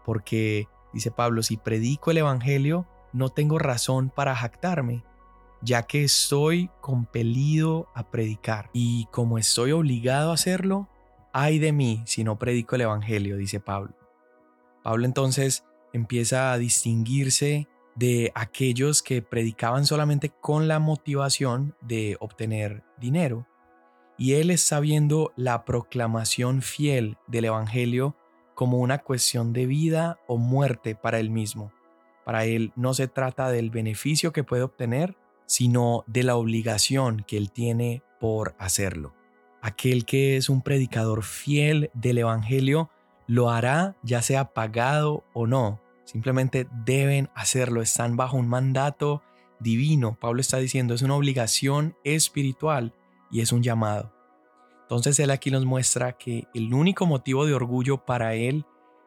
Porque, 0.04 0.68
dice 0.94 1.12
Pablo, 1.12 1.44
si 1.44 1.56
predico 1.56 2.12
el 2.12 2.18
Evangelio, 2.18 2.88
no 3.14 3.30
tengo 3.30 3.58
razón 3.58 4.12
para 4.14 4.36
jactarme, 4.36 5.06
ya 5.62 5.84
que 5.84 6.04
estoy 6.04 6.70
compelido 6.82 7.88
a 7.96 8.12
predicar. 8.12 8.70
Y 8.74 9.06
como 9.12 9.38
estoy 9.38 9.72
obligado 9.72 10.32
a 10.32 10.34
hacerlo, 10.34 10.90
ay 11.32 11.58
de 11.58 11.72
mí 11.72 12.04
si 12.06 12.26
no 12.26 12.38
predico 12.38 12.76
el 12.76 12.82
Evangelio, 12.82 13.38
dice 13.38 13.62
Pablo. 13.62 13.96
Pablo 14.84 15.06
entonces 15.06 15.64
empieza 15.94 16.52
a 16.52 16.58
distinguirse 16.58 17.68
de 17.96 18.32
aquellos 18.36 19.02
que 19.02 19.22
predicaban 19.22 19.86
solamente 19.86 20.30
con 20.30 20.68
la 20.68 20.80
motivación 20.80 21.76
de 21.82 22.18
obtener 22.20 22.84
dinero. 22.98 23.48
Y 24.18 24.34
él 24.34 24.52
está 24.52 24.80
viendo 24.80 25.34
la 25.36 25.66
proclamación 25.66 26.62
fiel 26.62 27.18
del 27.28 27.46
Evangelio 27.46 28.16
como 28.56 28.78
una 28.78 29.00
cuestión 29.00 29.54
de 29.54 29.66
vida 29.66 30.20
o 30.28 30.38
muerte 30.38 30.96
para 30.96 31.20
él 31.20 31.30
mismo. 31.30 31.72
Para 32.24 32.46
él 32.46 32.72
no 32.76 32.94
se 32.94 33.08
trata 33.08 33.50
del 33.50 33.72
beneficio 33.72 34.32
que 34.32 34.44
puede 34.44 34.64
obtener, 34.64 35.18
sino 35.48 36.04
de 36.08 36.24
la 36.24 36.36
obligación 36.36 37.26
que 37.28 37.38
él 37.38 37.52
tiene 37.52 38.04
por 38.20 38.56
hacerlo. 38.60 39.14
Aquel 39.62 40.06
que 40.06 40.38
es 40.38 40.50
un 40.50 40.62
predicador 40.62 41.24
fiel 41.24 41.92
del 41.94 42.20
Evangelio 42.20 42.90
lo 43.28 43.50
hará 43.50 43.96
ya 44.04 44.22
sea 44.22 44.54
pagado 44.54 45.24
o 45.34 45.48
no. 45.48 45.81
Simplemente 46.06 46.68
deben 46.86 47.30
hacerlo, 47.36 47.82
están 47.82 48.18
bajo 48.18 48.38
un 48.38 48.48
mandato 48.48 49.22
divino. 49.60 50.18
Pablo 50.20 50.42
está 50.42 50.58
diciendo, 50.58 50.94
es 50.94 51.02
una 51.02 51.16
obligación 51.16 51.96
espiritual 52.04 52.94
y 53.30 53.42
es 53.42 53.52
un 53.52 53.64
llamado. 53.64 54.14
Entonces 54.82 55.20
él 55.20 55.32
aquí 55.32 55.52
nos 55.52 55.66
muestra 55.66 56.18
que 56.18 56.48
el 56.54 56.74
único 56.74 57.06
motivo 57.06 57.46
de 57.46 57.54
orgullo 57.54 58.04
para 58.06 58.34
él 58.34 58.66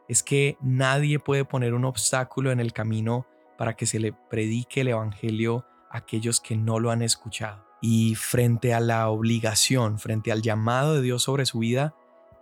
es 0.08 0.22
que 0.22 0.56
nadie 0.62 1.18
puede 1.18 1.44
poner 1.44 1.74
un 1.74 1.84
obstáculo 1.84 2.52
en 2.52 2.60
el 2.60 2.72
camino 2.72 3.26
para 3.58 3.76
que 3.76 3.86
se 3.86 3.98
le 3.98 4.12
predique 4.12 4.80
el 4.80 4.88
Evangelio 4.88 5.66
aquellos 5.90 6.40
que 6.40 6.56
no 6.56 6.80
lo 6.80 6.90
han 6.90 7.02
escuchado. 7.02 7.64
Y 7.80 8.14
frente 8.14 8.72
a 8.72 8.80
la 8.80 9.08
obligación, 9.10 9.98
frente 9.98 10.32
al 10.32 10.42
llamado 10.42 10.94
de 10.94 11.02
Dios 11.02 11.22
sobre 11.22 11.44
su 11.44 11.58
vida, 11.58 11.94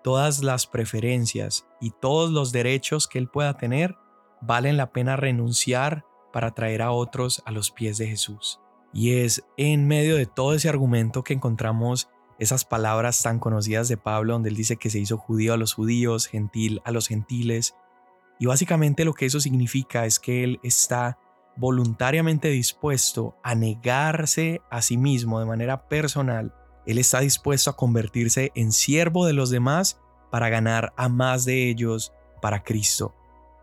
todas 0.05 0.43
las 0.43 0.67
preferencias 0.67 1.67
y 1.81 1.91
todos 1.91 2.31
los 2.31 2.53
derechos 2.53 3.09
que 3.09 3.19
él 3.19 3.29
pueda 3.29 3.57
tener 3.57 3.97
valen 4.43 4.77
la 4.77 4.93
pena 4.93 5.17
renunciar 5.17 6.05
para 6.33 6.53
traer 6.53 6.83
a 6.83 6.91
otros 6.91 7.43
a 7.47 7.51
los 7.51 7.71
pies 7.71 7.99
de 7.99 8.09
Jesús. 8.09 8.61
Y 8.93 9.15
es 9.15 9.45
en 9.57 9.87
medio 9.87 10.17
de 10.17 10.27
todo 10.27 10.55
ese 10.55 10.69
argumento 10.69 11.25
que 11.25 11.35
encontramos 11.35 12.11
esas 12.39 12.65
palabras 12.65 13.23
tan 13.23 13.39
conocidas 13.39 13.89
de 13.89 13.97
Pablo 13.97 14.35
donde 14.35 14.51
él 14.51 14.57
dice 14.57 14.77
que 14.77 14.91
se 14.91 14.99
hizo 14.99 15.17
judío 15.17 15.55
a 15.55 15.57
los 15.57 15.75
judíos, 15.75 16.27
gentil 16.27 16.83
a 16.85 16.91
los 16.91 17.09
gentiles. 17.09 17.75
Y 18.39 18.47
básicamente 18.47 19.05
lo 19.05 19.15
que 19.15 19.27
eso 19.27 19.41
significa 19.41 20.05
es 20.05 20.19
que 20.19 20.45
él 20.45 20.61
está 20.63 21.19
voluntariamente 21.57 22.49
dispuesto 22.49 23.37
a 23.43 23.55
negarse 23.55 24.63
a 24.71 24.83
sí 24.83 24.97
mismo 24.97 25.39
de 25.39 25.47
manera 25.47 25.89
personal, 25.89 26.55
Él 26.87 26.99
está 26.99 27.21
dispuesto 27.21 27.71
a 27.71 27.77
convertirse 27.77 28.51
en 28.55 28.73
siervo 28.73 29.27
de 29.27 29.33
los 29.33 29.51
demás 29.51 30.01
para 30.31 30.49
ganar 30.49 30.93
a 30.97 31.09
más 31.09 31.45
de 31.45 31.69
ellos 31.69 32.13
para 32.41 32.63
Cristo. 32.63 33.15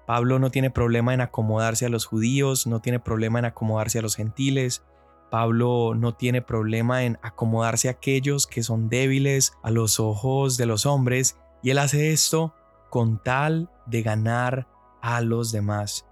Pablo 0.09 0.39
no 0.39 0.49
tiene 0.49 0.71
problema 0.71 1.13
en 1.13 1.21
acomodarse 1.21 1.85
a 1.85 1.89
los 1.89 2.07
judíos, 2.07 2.65
no 2.65 2.79
tiene 2.79 2.99
problema 2.99 3.37
en 3.37 3.45
acomodarse 3.45 3.99
a 3.99 4.01
los 4.01 4.15
gentiles, 4.15 4.83
Pablo 5.29 5.93
no 5.95 6.15
tiene 6.15 6.41
problema 6.41 7.03
en 7.03 7.19
acomodarse 7.21 7.89
a 7.89 7.91
aquellos 7.91 8.47
que 8.47 8.63
son 8.63 8.89
débiles 8.89 9.53
a 9.61 9.69
los 9.69 9.99
ojos 9.99 10.57
de 10.57 10.65
los 10.65 10.87
hombres, 10.87 11.37
y 11.61 11.69
él 11.69 11.77
hace 11.77 12.11
esto 12.11 12.55
con 12.89 13.21
tal 13.21 13.69
de 13.85 14.01
ganar 14.01 14.67
a 14.99 15.21
los 15.21 15.51
demás. 15.51 16.07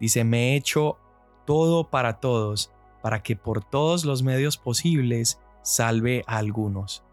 Dice, 0.00 0.24
me 0.24 0.54
he 0.54 0.56
hecho 0.56 0.96
todo 1.44 1.90
para 1.90 2.20
todos, 2.20 2.72
para 3.02 3.22
que 3.22 3.36
por 3.36 3.62
todos 3.62 4.06
los 4.06 4.22
medios 4.22 4.56
posibles 4.56 5.40
salve 5.60 6.24
a 6.26 6.38
algunos. 6.38 7.04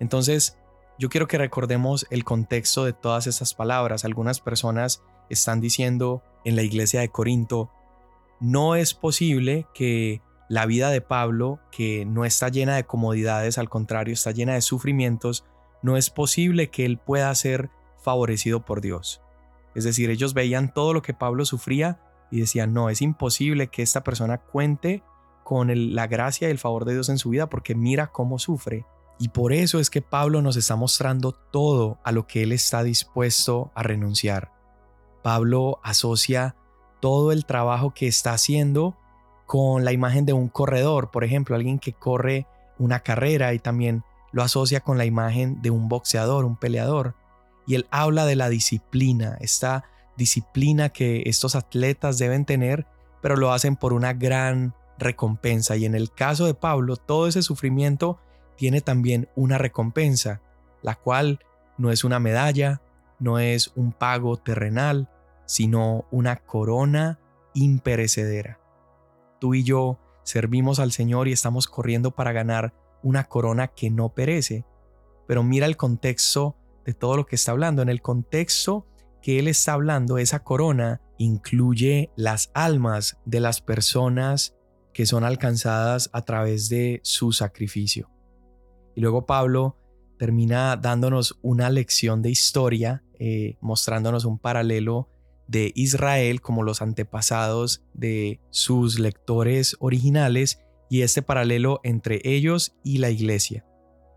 Entonces, 0.00 0.58
yo 0.98 1.10
quiero 1.10 1.28
que 1.28 1.36
recordemos 1.36 2.06
el 2.08 2.24
contexto 2.24 2.86
de 2.86 2.94
todas 2.94 3.26
estas 3.26 3.52
palabras. 3.52 4.06
Algunas 4.06 4.40
personas 4.40 5.02
están 5.30 5.60
diciendo 5.60 6.22
en 6.44 6.56
la 6.56 6.62
iglesia 6.62 7.00
de 7.00 7.08
Corinto, 7.08 7.70
no 8.40 8.76
es 8.76 8.94
posible 8.94 9.66
que 9.74 10.22
la 10.48 10.66
vida 10.66 10.90
de 10.90 11.00
Pablo, 11.00 11.58
que 11.72 12.04
no 12.04 12.24
está 12.24 12.48
llena 12.48 12.76
de 12.76 12.84
comodidades, 12.84 13.58
al 13.58 13.68
contrario, 13.68 14.14
está 14.14 14.30
llena 14.30 14.54
de 14.54 14.60
sufrimientos, 14.60 15.44
no 15.82 15.96
es 15.96 16.10
posible 16.10 16.70
que 16.70 16.84
él 16.84 16.98
pueda 16.98 17.34
ser 17.34 17.70
favorecido 17.98 18.64
por 18.64 18.80
Dios. 18.80 19.22
Es 19.74 19.84
decir, 19.84 20.10
ellos 20.10 20.34
veían 20.34 20.72
todo 20.72 20.92
lo 20.92 21.02
que 21.02 21.14
Pablo 21.14 21.44
sufría 21.44 22.00
y 22.30 22.40
decían, 22.40 22.72
no, 22.72 22.90
es 22.90 23.02
imposible 23.02 23.68
que 23.68 23.82
esta 23.82 24.02
persona 24.02 24.38
cuente 24.38 25.02
con 25.44 25.94
la 25.94 26.06
gracia 26.06 26.48
y 26.48 26.50
el 26.50 26.58
favor 26.58 26.84
de 26.84 26.94
Dios 26.94 27.08
en 27.08 27.18
su 27.18 27.30
vida 27.30 27.48
porque 27.48 27.74
mira 27.74 28.08
cómo 28.08 28.38
sufre. 28.38 28.84
Y 29.18 29.28
por 29.28 29.52
eso 29.52 29.78
es 29.78 29.90
que 29.90 30.02
Pablo 30.02 30.42
nos 30.42 30.56
está 30.56 30.76
mostrando 30.76 31.32
todo 31.32 31.98
a 32.04 32.12
lo 32.12 32.26
que 32.26 32.42
él 32.42 32.52
está 32.52 32.82
dispuesto 32.82 33.70
a 33.74 33.82
renunciar. 33.82 34.55
Pablo 35.26 35.80
asocia 35.82 36.54
todo 37.00 37.32
el 37.32 37.46
trabajo 37.46 37.92
que 37.92 38.06
está 38.06 38.32
haciendo 38.32 38.96
con 39.44 39.84
la 39.84 39.90
imagen 39.90 40.24
de 40.24 40.32
un 40.32 40.48
corredor, 40.48 41.10
por 41.10 41.24
ejemplo, 41.24 41.56
alguien 41.56 41.80
que 41.80 41.92
corre 41.92 42.46
una 42.78 43.00
carrera 43.00 43.52
y 43.52 43.58
también 43.58 44.04
lo 44.30 44.44
asocia 44.44 44.82
con 44.82 44.98
la 44.98 45.04
imagen 45.04 45.60
de 45.62 45.70
un 45.70 45.88
boxeador, 45.88 46.44
un 46.44 46.54
peleador. 46.54 47.16
Y 47.66 47.74
él 47.74 47.88
habla 47.90 48.24
de 48.24 48.36
la 48.36 48.48
disciplina, 48.48 49.36
está 49.40 49.82
disciplina 50.16 50.90
que 50.90 51.24
estos 51.26 51.56
atletas 51.56 52.18
deben 52.18 52.44
tener, 52.44 52.86
pero 53.20 53.34
lo 53.34 53.52
hacen 53.52 53.74
por 53.74 53.94
una 53.94 54.12
gran 54.12 54.76
recompensa. 54.96 55.74
Y 55.76 55.86
en 55.86 55.96
el 55.96 56.12
caso 56.12 56.46
de 56.46 56.54
Pablo, 56.54 56.96
todo 56.96 57.26
ese 57.26 57.42
sufrimiento 57.42 58.20
tiene 58.56 58.80
también 58.80 59.28
una 59.34 59.58
recompensa, 59.58 60.40
la 60.82 60.94
cual 60.94 61.40
no 61.78 61.90
es 61.90 62.04
una 62.04 62.20
medalla, 62.20 62.80
no 63.18 63.40
es 63.40 63.72
un 63.74 63.90
pago 63.90 64.36
terrenal, 64.36 65.10
sino 65.46 66.06
una 66.10 66.36
corona 66.36 67.18
imperecedera. 67.54 68.60
Tú 69.40 69.54
y 69.54 69.62
yo 69.62 69.98
servimos 70.22 70.78
al 70.78 70.92
Señor 70.92 71.28
y 71.28 71.32
estamos 71.32 71.66
corriendo 71.68 72.10
para 72.10 72.32
ganar 72.32 72.74
una 73.02 73.24
corona 73.24 73.68
que 73.68 73.90
no 73.90 74.10
perece. 74.10 74.64
Pero 75.26 75.42
mira 75.42 75.66
el 75.66 75.76
contexto 75.76 76.56
de 76.84 76.94
todo 76.94 77.16
lo 77.16 77.26
que 77.26 77.36
está 77.36 77.52
hablando. 77.52 77.82
En 77.82 77.88
el 77.88 78.02
contexto 78.02 78.86
que 79.22 79.38
él 79.38 79.48
está 79.48 79.72
hablando, 79.72 80.18
esa 80.18 80.40
corona, 80.42 81.00
incluye 81.18 82.10
las 82.16 82.50
almas 82.54 83.18
de 83.24 83.40
las 83.40 83.60
personas 83.60 84.56
que 84.92 85.06
son 85.06 85.24
alcanzadas 85.24 86.10
a 86.12 86.22
través 86.22 86.68
de 86.68 87.00
su 87.02 87.32
sacrificio. 87.32 88.10
Y 88.94 89.00
luego 89.00 89.26
Pablo 89.26 89.76
termina 90.18 90.76
dándonos 90.76 91.38
una 91.42 91.70
lección 91.70 92.22
de 92.22 92.30
historia, 92.30 93.04
eh, 93.18 93.56
mostrándonos 93.60 94.24
un 94.24 94.38
paralelo 94.38 95.08
de 95.48 95.72
Israel 95.74 96.40
como 96.40 96.62
los 96.62 96.82
antepasados 96.82 97.82
de 97.94 98.40
sus 98.50 98.98
lectores 98.98 99.76
originales 99.80 100.60
y 100.90 101.02
este 101.02 101.22
paralelo 101.22 101.80
entre 101.84 102.20
ellos 102.24 102.76
y 102.84 102.98
la 102.98 103.10
iglesia. 103.10 103.64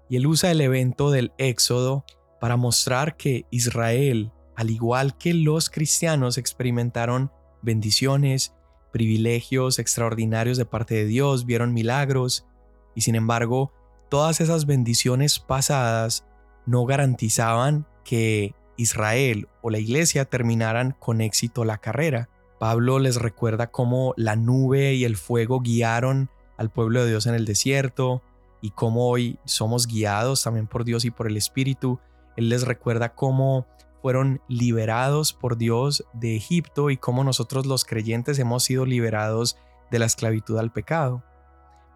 Y 0.09 0.15
él 0.15 0.27
usa 0.27 0.51
el 0.51 0.61
evento 0.61 1.11
del 1.11 1.31
Éxodo 1.37 2.05
para 2.39 2.57
mostrar 2.57 3.15
que 3.17 3.45
Israel 3.51 4.31
al 4.59 4.71
igual 4.71 5.17
que 5.17 5.33
los 5.33 5.69
cristianos 5.69 6.37
experimentaron 6.37 7.31
bendiciones, 7.61 8.53
privilegios 8.91 9.79
extraordinarios 9.79 10.57
de 10.57 10.65
parte 10.65 10.95
de 10.95 11.05
Dios, 11.05 11.45
vieron 11.45 11.73
milagros, 11.73 12.45
y 12.93 12.99
sin 12.99 13.15
embargo, 13.15 13.71
todas 14.09 14.41
esas 14.41 14.65
bendiciones 14.65 15.39
pasadas 15.39 16.25
no 16.65 16.83
garantizaban 16.83 17.87
que 18.03 18.53
Israel 18.79 19.49
o 19.61 19.69
la 19.69 19.77
iglesia 19.77 20.23
terminaran 20.25 20.95
con 20.99 21.19
éxito 21.19 21.65
la 21.65 21.79
carrera. 21.79 22.29
Pablo 22.59 22.99
les 22.99 23.17
recuerda 23.17 23.71
cómo 23.71 24.13
la 24.15 24.37
nube 24.37 24.93
y 24.93 25.03
el 25.03 25.17
fuego 25.17 25.59
guiaron 25.59 26.29
al 26.57 26.69
pueblo 26.69 27.03
de 27.03 27.09
Dios 27.09 27.27
en 27.27 27.35
el 27.35 27.45
desierto 27.45 28.23
y 28.61 28.71
cómo 28.71 29.09
hoy 29.09 29.37
somos 29.43 29.85
guiados 29.85 30.43
también 30.43 30.67
por 30.67 30.85
Dios 30.85 31.03
y 31.03 31.11
por 31.11 31.27
el 31.27 31.35
Espíritu. 31.35 31.99
Él 32.37 32.47
les 32.47 32.63
recuerda 32.63 33.15
cómo 33.15 33.67
fueron 34.01 34.41
liberados 34.47 35.33
por 35.33 35.57
Dios 35.57 36.05
de 36.13 36.37
Egipto 36.37 36.89
y 36.89 36.95
cómo 36.95 37.25
nosotros 37.25 37.65
los 37.65 37.83
creyentes 37.83 38.39
hemos 38.39 38.63
sido 38.63 38.85
liberados 38.85 39.57
de 39.91 39.99
la 39.99 40.05
esclavitud 40.05 40.57
al 40.57 40.71
pecado. 40.71 41.21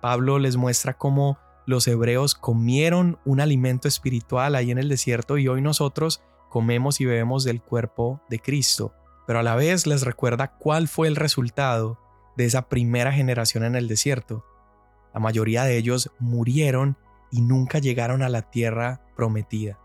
Pablo 0.02 0.38
les 0.38 0.58
muestra 0.58 0.98
cómo 0.98 1.38
los 1.66 1.88
hebreos 1.88 2.36
comieron 2.36 3.20
un 3.24 3.40
alimento 3.40 3.88
espiritual 3.88 4.56
ahí 4.56 4.70
en 4.70 4.80
el 4.80 4.90
desierto 4.90 5.38
y 5.38 5.48
hoy 5.48 5.62
nosotros 5.62 6.22
comemos 6.54 7.02
y 7.02 7.06
bebemos 7.06 7.44
del 7.44 7.64
cuerpo 7.64 8.22
de 8.30 8.38
Cristo, 8.38 8.94
pero 9.26 9.40
a 9.40 9.44
la 9.44 9.56
vez 9.56 9.88
les 9.88 10.04
recuerda 10.04 10.56
cuál 10.60 10.88
fue 10.88 11.08
el 11.08 11.16
resultado 11.16 11.98
de 12.38 12.46
esa 12.46 12.70
primera 12.70 13.12
generación 13.12 13.64
en 13.64 13.76
el 13.76 13.88
desierto. 13.88 14.46
La 15.16 15.20
mayoría 15.20 15.64
de 15.64 15.78
ellos 15.78 16.12
murieron 16.20 16.96
y 17.32 17.42
nunca 17.42 17.80
llegaron 17.80 18.22
a 18.22 18.30
la 18.30 18.44
tierra 18.44 19.02
prometida. 19.16 19.80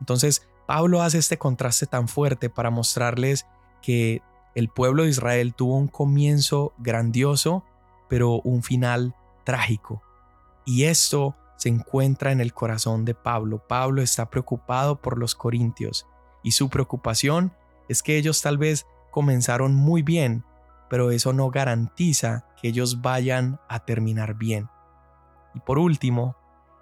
Entonces, 0.00 0.48
Pablo 0.66 1.02
hace 1.02 1.18
este 1.18 1.36
contraste 1.36 1.84
tan 1.84 2.08
fuerte 2.08 2.48
para 2.48 2.70
mostrarles 2.70 3.46
que 3.82 4.22
el 4.54 4.70
pueblo 4.70 5.02
de 5.02 5.10
Israel 5.10 5.52
tuvo 5.52 5.76
un 5.76 5.88
comienzo 5.88 6.72
grandioso, 6.78 7.62
pero 8.08 8.40
un 8.40 8.62
final 8.62 9.14
trágico. 9.44 10.00
Y 10.64 10.84
esto 10.84 11.36
se 11.56 11.68
encuentra 11.68 12.32
en 12.32 12.40
el 12.40 12.52
corazón 12.52 13.04
de 13.04 13.14
Pablo. 13.14 13.62
Pablo 13.66 14.02
está 14.02 14.30
preocupado 14.30 15.00
por 15.00 15.18
los 15.18 15.34
corintios 15.34 16.06
y 16.42 16.52
su 16.52 16.68
preocupación 16.68 17.52
es 17.88 18.02
que 18.02 18.16
ellos 18.16 18.42
tal 18.42 18.58
vez 18.58 18.86
comenzaron 19.10 19.74
muy 19.74 20.02
bien, 20.02 20.44
pero 20.88 21.10
eso 21.10 21.32
no 21.32 21.50
garantiza 21.50 22.46
que 22.60 22.68
ellos 22.68 23.00
vayan 23.00 23.58
a 23.68 23.80
terminar 23.84 24.34
bien. 24.34 24.68
Y 25.54 25.60
por 25.60 25.78
último, 25.78 26.36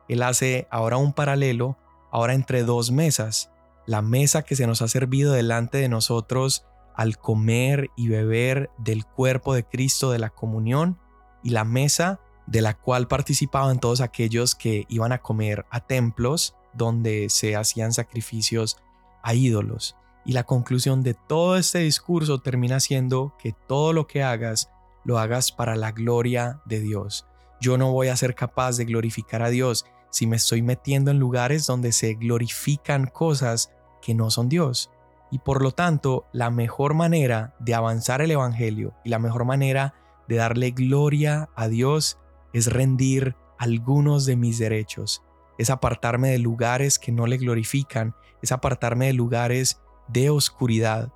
él 0.08 0.22
hace 0.22 0.66
ahora 0.70 0.96
un 0.96 1.12
paralelo, 1.12 1.78
ahora 2.10 2.34
entre 2.34 2.64
dos 2.64 2.90
mesas, 2.90 3.50
la 3.87 4.02
mesa 4.02 4.42
que 4.42 4.56
se 4.56 4.66
nos 4.66 4.82
ha 4.82 4.88
servido 4.88 5.32
delante 5.32 5.78
de 5.78 5.88
nosotros 5.88 6.66
al 6.94 7.18
comer 7.18 7.90
y 7.96 8.08
beber 8.08 8.70
del 8.78 9.04
cuerpo 9.04 9.54
de 9.54 9.64
Cristo 9.64 10.10
de 10.10 10.18
la 10.18 10.30
comunión 10.30 10.98
y 11.42 11.50
la 11.50 11.64
mesa 11.64 12.20
de 12.46 12.61
la 12.61 12.74
cual 12.74 13.09
participaban 13.09 13.80
todos 13.80 14.00
aquellos 14.00 14.54
que 14.54 14.85
iban 14.88 15.12
a 15.12 15.18
comer 15.18 15.64
a 15.70 15.80
templos 15.80 16.54
donde 16.72 17.28
se 17.30 17.57
hacían 17.57 17.92
sacrificios 17.92 18.76
a 19.22 19.35
ídolos. 19.35 19.96
Y 20.24 20.33
la 20.33 20.44
conclusión 20.44 21.02
de 21.02 21.14
todo 21.14 21.57
este 21.57 21.80
discurso 21.80 22.38
termina 22.38 22.80
siendo 22.80 23.35
que 23.38 23.52
todo 23.52 23.92
lo 23.92 24.07
que 24.07 24.22
hagas 24.22 24.70
lo 25.04 25.18
hagas 25.18 25.52
para 25.52 25.76
la 25.76 25.92
gloria 25.92 26.62
de 26.64 26.80
Dios. 26.80 27.26
Yo 27.61 27.78
no 27.78 27.92
voy 27.92 28.09
a 28.09 28.16
ser 28.16 28.35
capaz 28.35 28.76
de 28.76 28.87
glorificar 28.87 29.42
a 29.42 29.50
Dios 29.50 29.87
si 30.11 30.26
me 30.26 30.37
estoy 30.37 30.62
metiendo 30.62 31.11
en 31.11 31.18
lugares 31.18 31.66
donde 31.66 31.92
se 31.92 32.14
glorifican 32.14 33.07
cosas 33.07 33.72
que 34.00 34.14
no 34.14 34.30
son 34.30 34.48
Dios. 34.48 34.90
Y 35.30 35.40
por 35.40 35.62
lo 35.62 35.72
tanto, 35.72 36.26
la 36.33 36.50
mejor 36.50 36.94
manera 36.94 37.54
de 37.59 37.74
avanzar 37.74 38.22
el 38.22 38.30
Evangelio 38.30 38.94
y 39.04 39.11
la 39.11 39.18
mejor 39.18 39.44
manera 39.44 39.94
de 40.28 40.37
darle 40.37 40.70
gloria 40.70 41.48
a 41.54 41.68
Dios 41.68 42.18
es 42.54 42.72
rendir 42.72 43.36
algunos 43.58 44.24
de 44.24 44.36
mis 44.36 44.58
derechos, 44.58 45.22
es 45.58 45.68
apartarme 45.68 46.30
de 46.30 46.38
lugares 46.38 46.98
que 46.98 47.12
no 47.12 47.26
le 47.26 47.36
glorifican, 47.36 48.14
es 48.40 48.52
apartarme 48.52 49.06
de 49.06 49.12
lugares 49.12 49.80
de 50.08 50.30
oscuridad 50.30 51.12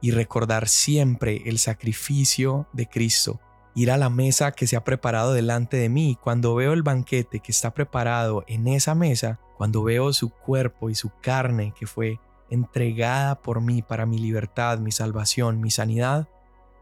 y 0.00 0.12
recordar 0.12 0.68
siempre 0.68 1.42
el 1.46 1.58
sacrificio 1.58 2.68
de 2.72 2.86
Cristo, 2.86 3.40
ir 3.74 3.90
a 3.90 3.96
la 3.96 4.10
mesa 4.10 4.52
que 4.52 4.66
se 4.66 4.76
ha 4.76 4.84
preparado 4.84 5.32
delante 5.32 5.76
de 5.76 5.88
mí. 5.88 6.18
Cuando 6.22 6.54
veo 6.54 6.72
el 6.72 6.82
banquete 6.82 7.40
que 7.40 7.52
está 7.52 7.74
preparado 7.74 8.44
en 8.46 8.68
esa 8.68 8.94
mesa, 8.94 9.40
cuando 9.56 9.82
veo 9.82 10.12
su 10.12 10.30
cuerpo 10.30 10.90
y 10.90 10.94
su 10.94 11.10
carne 11.20 11.72
que 11.78 11.86
fue 11.86 12.20
entregada 12.50 13.42
por 13.42 13.60
mí 13.60 13.82
para 13.82 14.06
mi 14.06 14.18
libertad, 14.18 14.78
mi 14.78 14.92
salvación, 14.92 15.60
mi 15.60 15.70
sanidad, 15.70 16.28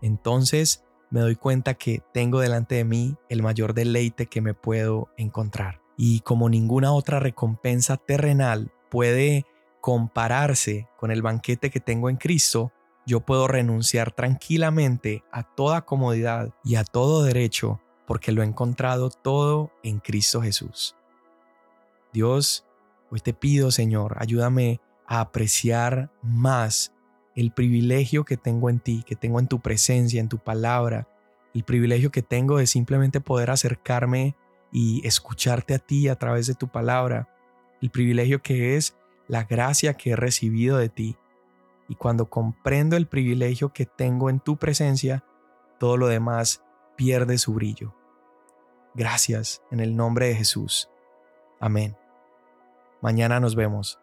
entonces 0.02 0.83
me 1.10 1.20
doy 1.20 1.36
cuenta 1.36 1.74
que 1.74 2.02
tengo 2.12 2.40
delante 2.40 2.76
de 2.76 2.84
mí 2.84 3.16
el 3.28 3.42
mayor 3.42 3.74
deleite 3.74 4.26
que 4.26 4.40
me 4.40 4.54
puedo 4.54 5.08
encontrar. 5.16 5.80
Y 5.96 6.20
como 6.20 6.48
ninguna 6.48 6.92
otra 6.92 7.20
recompensa 7.20 7.96
terrenal 7.96 8.72
puede 8.90 9.46
compararse 9.80 10.88
con 10.96 11.10
el 11.10 11.22
banquete 11.22 11.70
que 11.70 11.80
tengo 11.80 12.08
en 12.08 12.16
Cristo, 12.16 12.72
yo 13.06 13.20
puedo 13.20 13.46
renunciar 13.46 14.12
tranquilamente 14.12 15.22
a 15.30 15.42
toda 15.42 15.84
comodidad 15.84 16.54
y 16.64 16.76
a 16.76 16.84
todo 16.84 17.22
derecho 17.22 17.80
porque 18.06 18.32
lo 18.32 18.42
he 18.42 18.46
encontrado 18.46 19.10
todo 19.10 19.72
en 19.82 19.98
Cristo 19.98 20.40
Jesús. 20.40 20.96
Dios, 22.12 22.64
hoy 23.10 23.20
te 23.20 23.34
pido, 23.34 23.70
Señor, 23.70 24.16
ayúdame 24.18 24.80
a 25.06 25.20
apreciar 25.20 26.10
más 26.22 26.93
el 27.34 27.52
privilegio 27.52 28.24
que 28.24 28.36
tengo 28.36 28.70
en 28.70 28.80
ti, 28.80 29.02
que 29.06 29.16
tengo 29.16 29.40
en 29.40 29.48
tu 29.48 29.60
presencia, 29.60 30.20
en 30.20 30.28
tu 30.28 30.38
palabra, 30.38 31.08
el 31.54 31.64
privilegio 31.64 32.10
que 32.10 32.22
tengo 32.22 32.58
de 32.58 32.66
simplemente 32.66 33.20
poder 33.20 33.50
acercarme 33.50 34.36
y 34.72 35.06
escucharte 35.06 35.74
a 35.74 35.78
ti 35.78 36.08
a 36.08 36.16
través 36.16 36.46
de 36.46 36.54
tu 36.54 36.68
palabra, 36.68 37.28
el 37.80 37.90
privilegio 37.90 38.42
que 38.42 38.76
es 38.76 38.96
la 39.28 39.44
gracia 39.44 39.94
que 39.94 40.10
he 40.10 40.16
recibido 40.16 40.78
de 40.78 40.88
ti. 40.88 41.16
Y 41.88 41.94
cuando 41.94 42.28
comprendo 42.28 42.96
el 42.96 43.06
privilegio 43.06 43.72
que 43.72 43.86
tengo 43.86 44.30
en 44.30 44.40
tu 44.40 44.56
presencia, 44.56 45.24
todo 45.78 45.96
lo 45.96 46.08
demás 46.08 46.64
pierde 46.96 47.38
su 47.38 47.54
brillo. 47.54 47.94
Gracias 48.94 49.62
en 49.70 49.80
el 49.80 49.96
nombre 49.96 50.28
de 50.28 50.34
Jesús. 50.36 50.88
Amén. 51.60 51.96
Mañana 53.00 53.38
nos 53.38 53.54
vemos. 53.54 53.98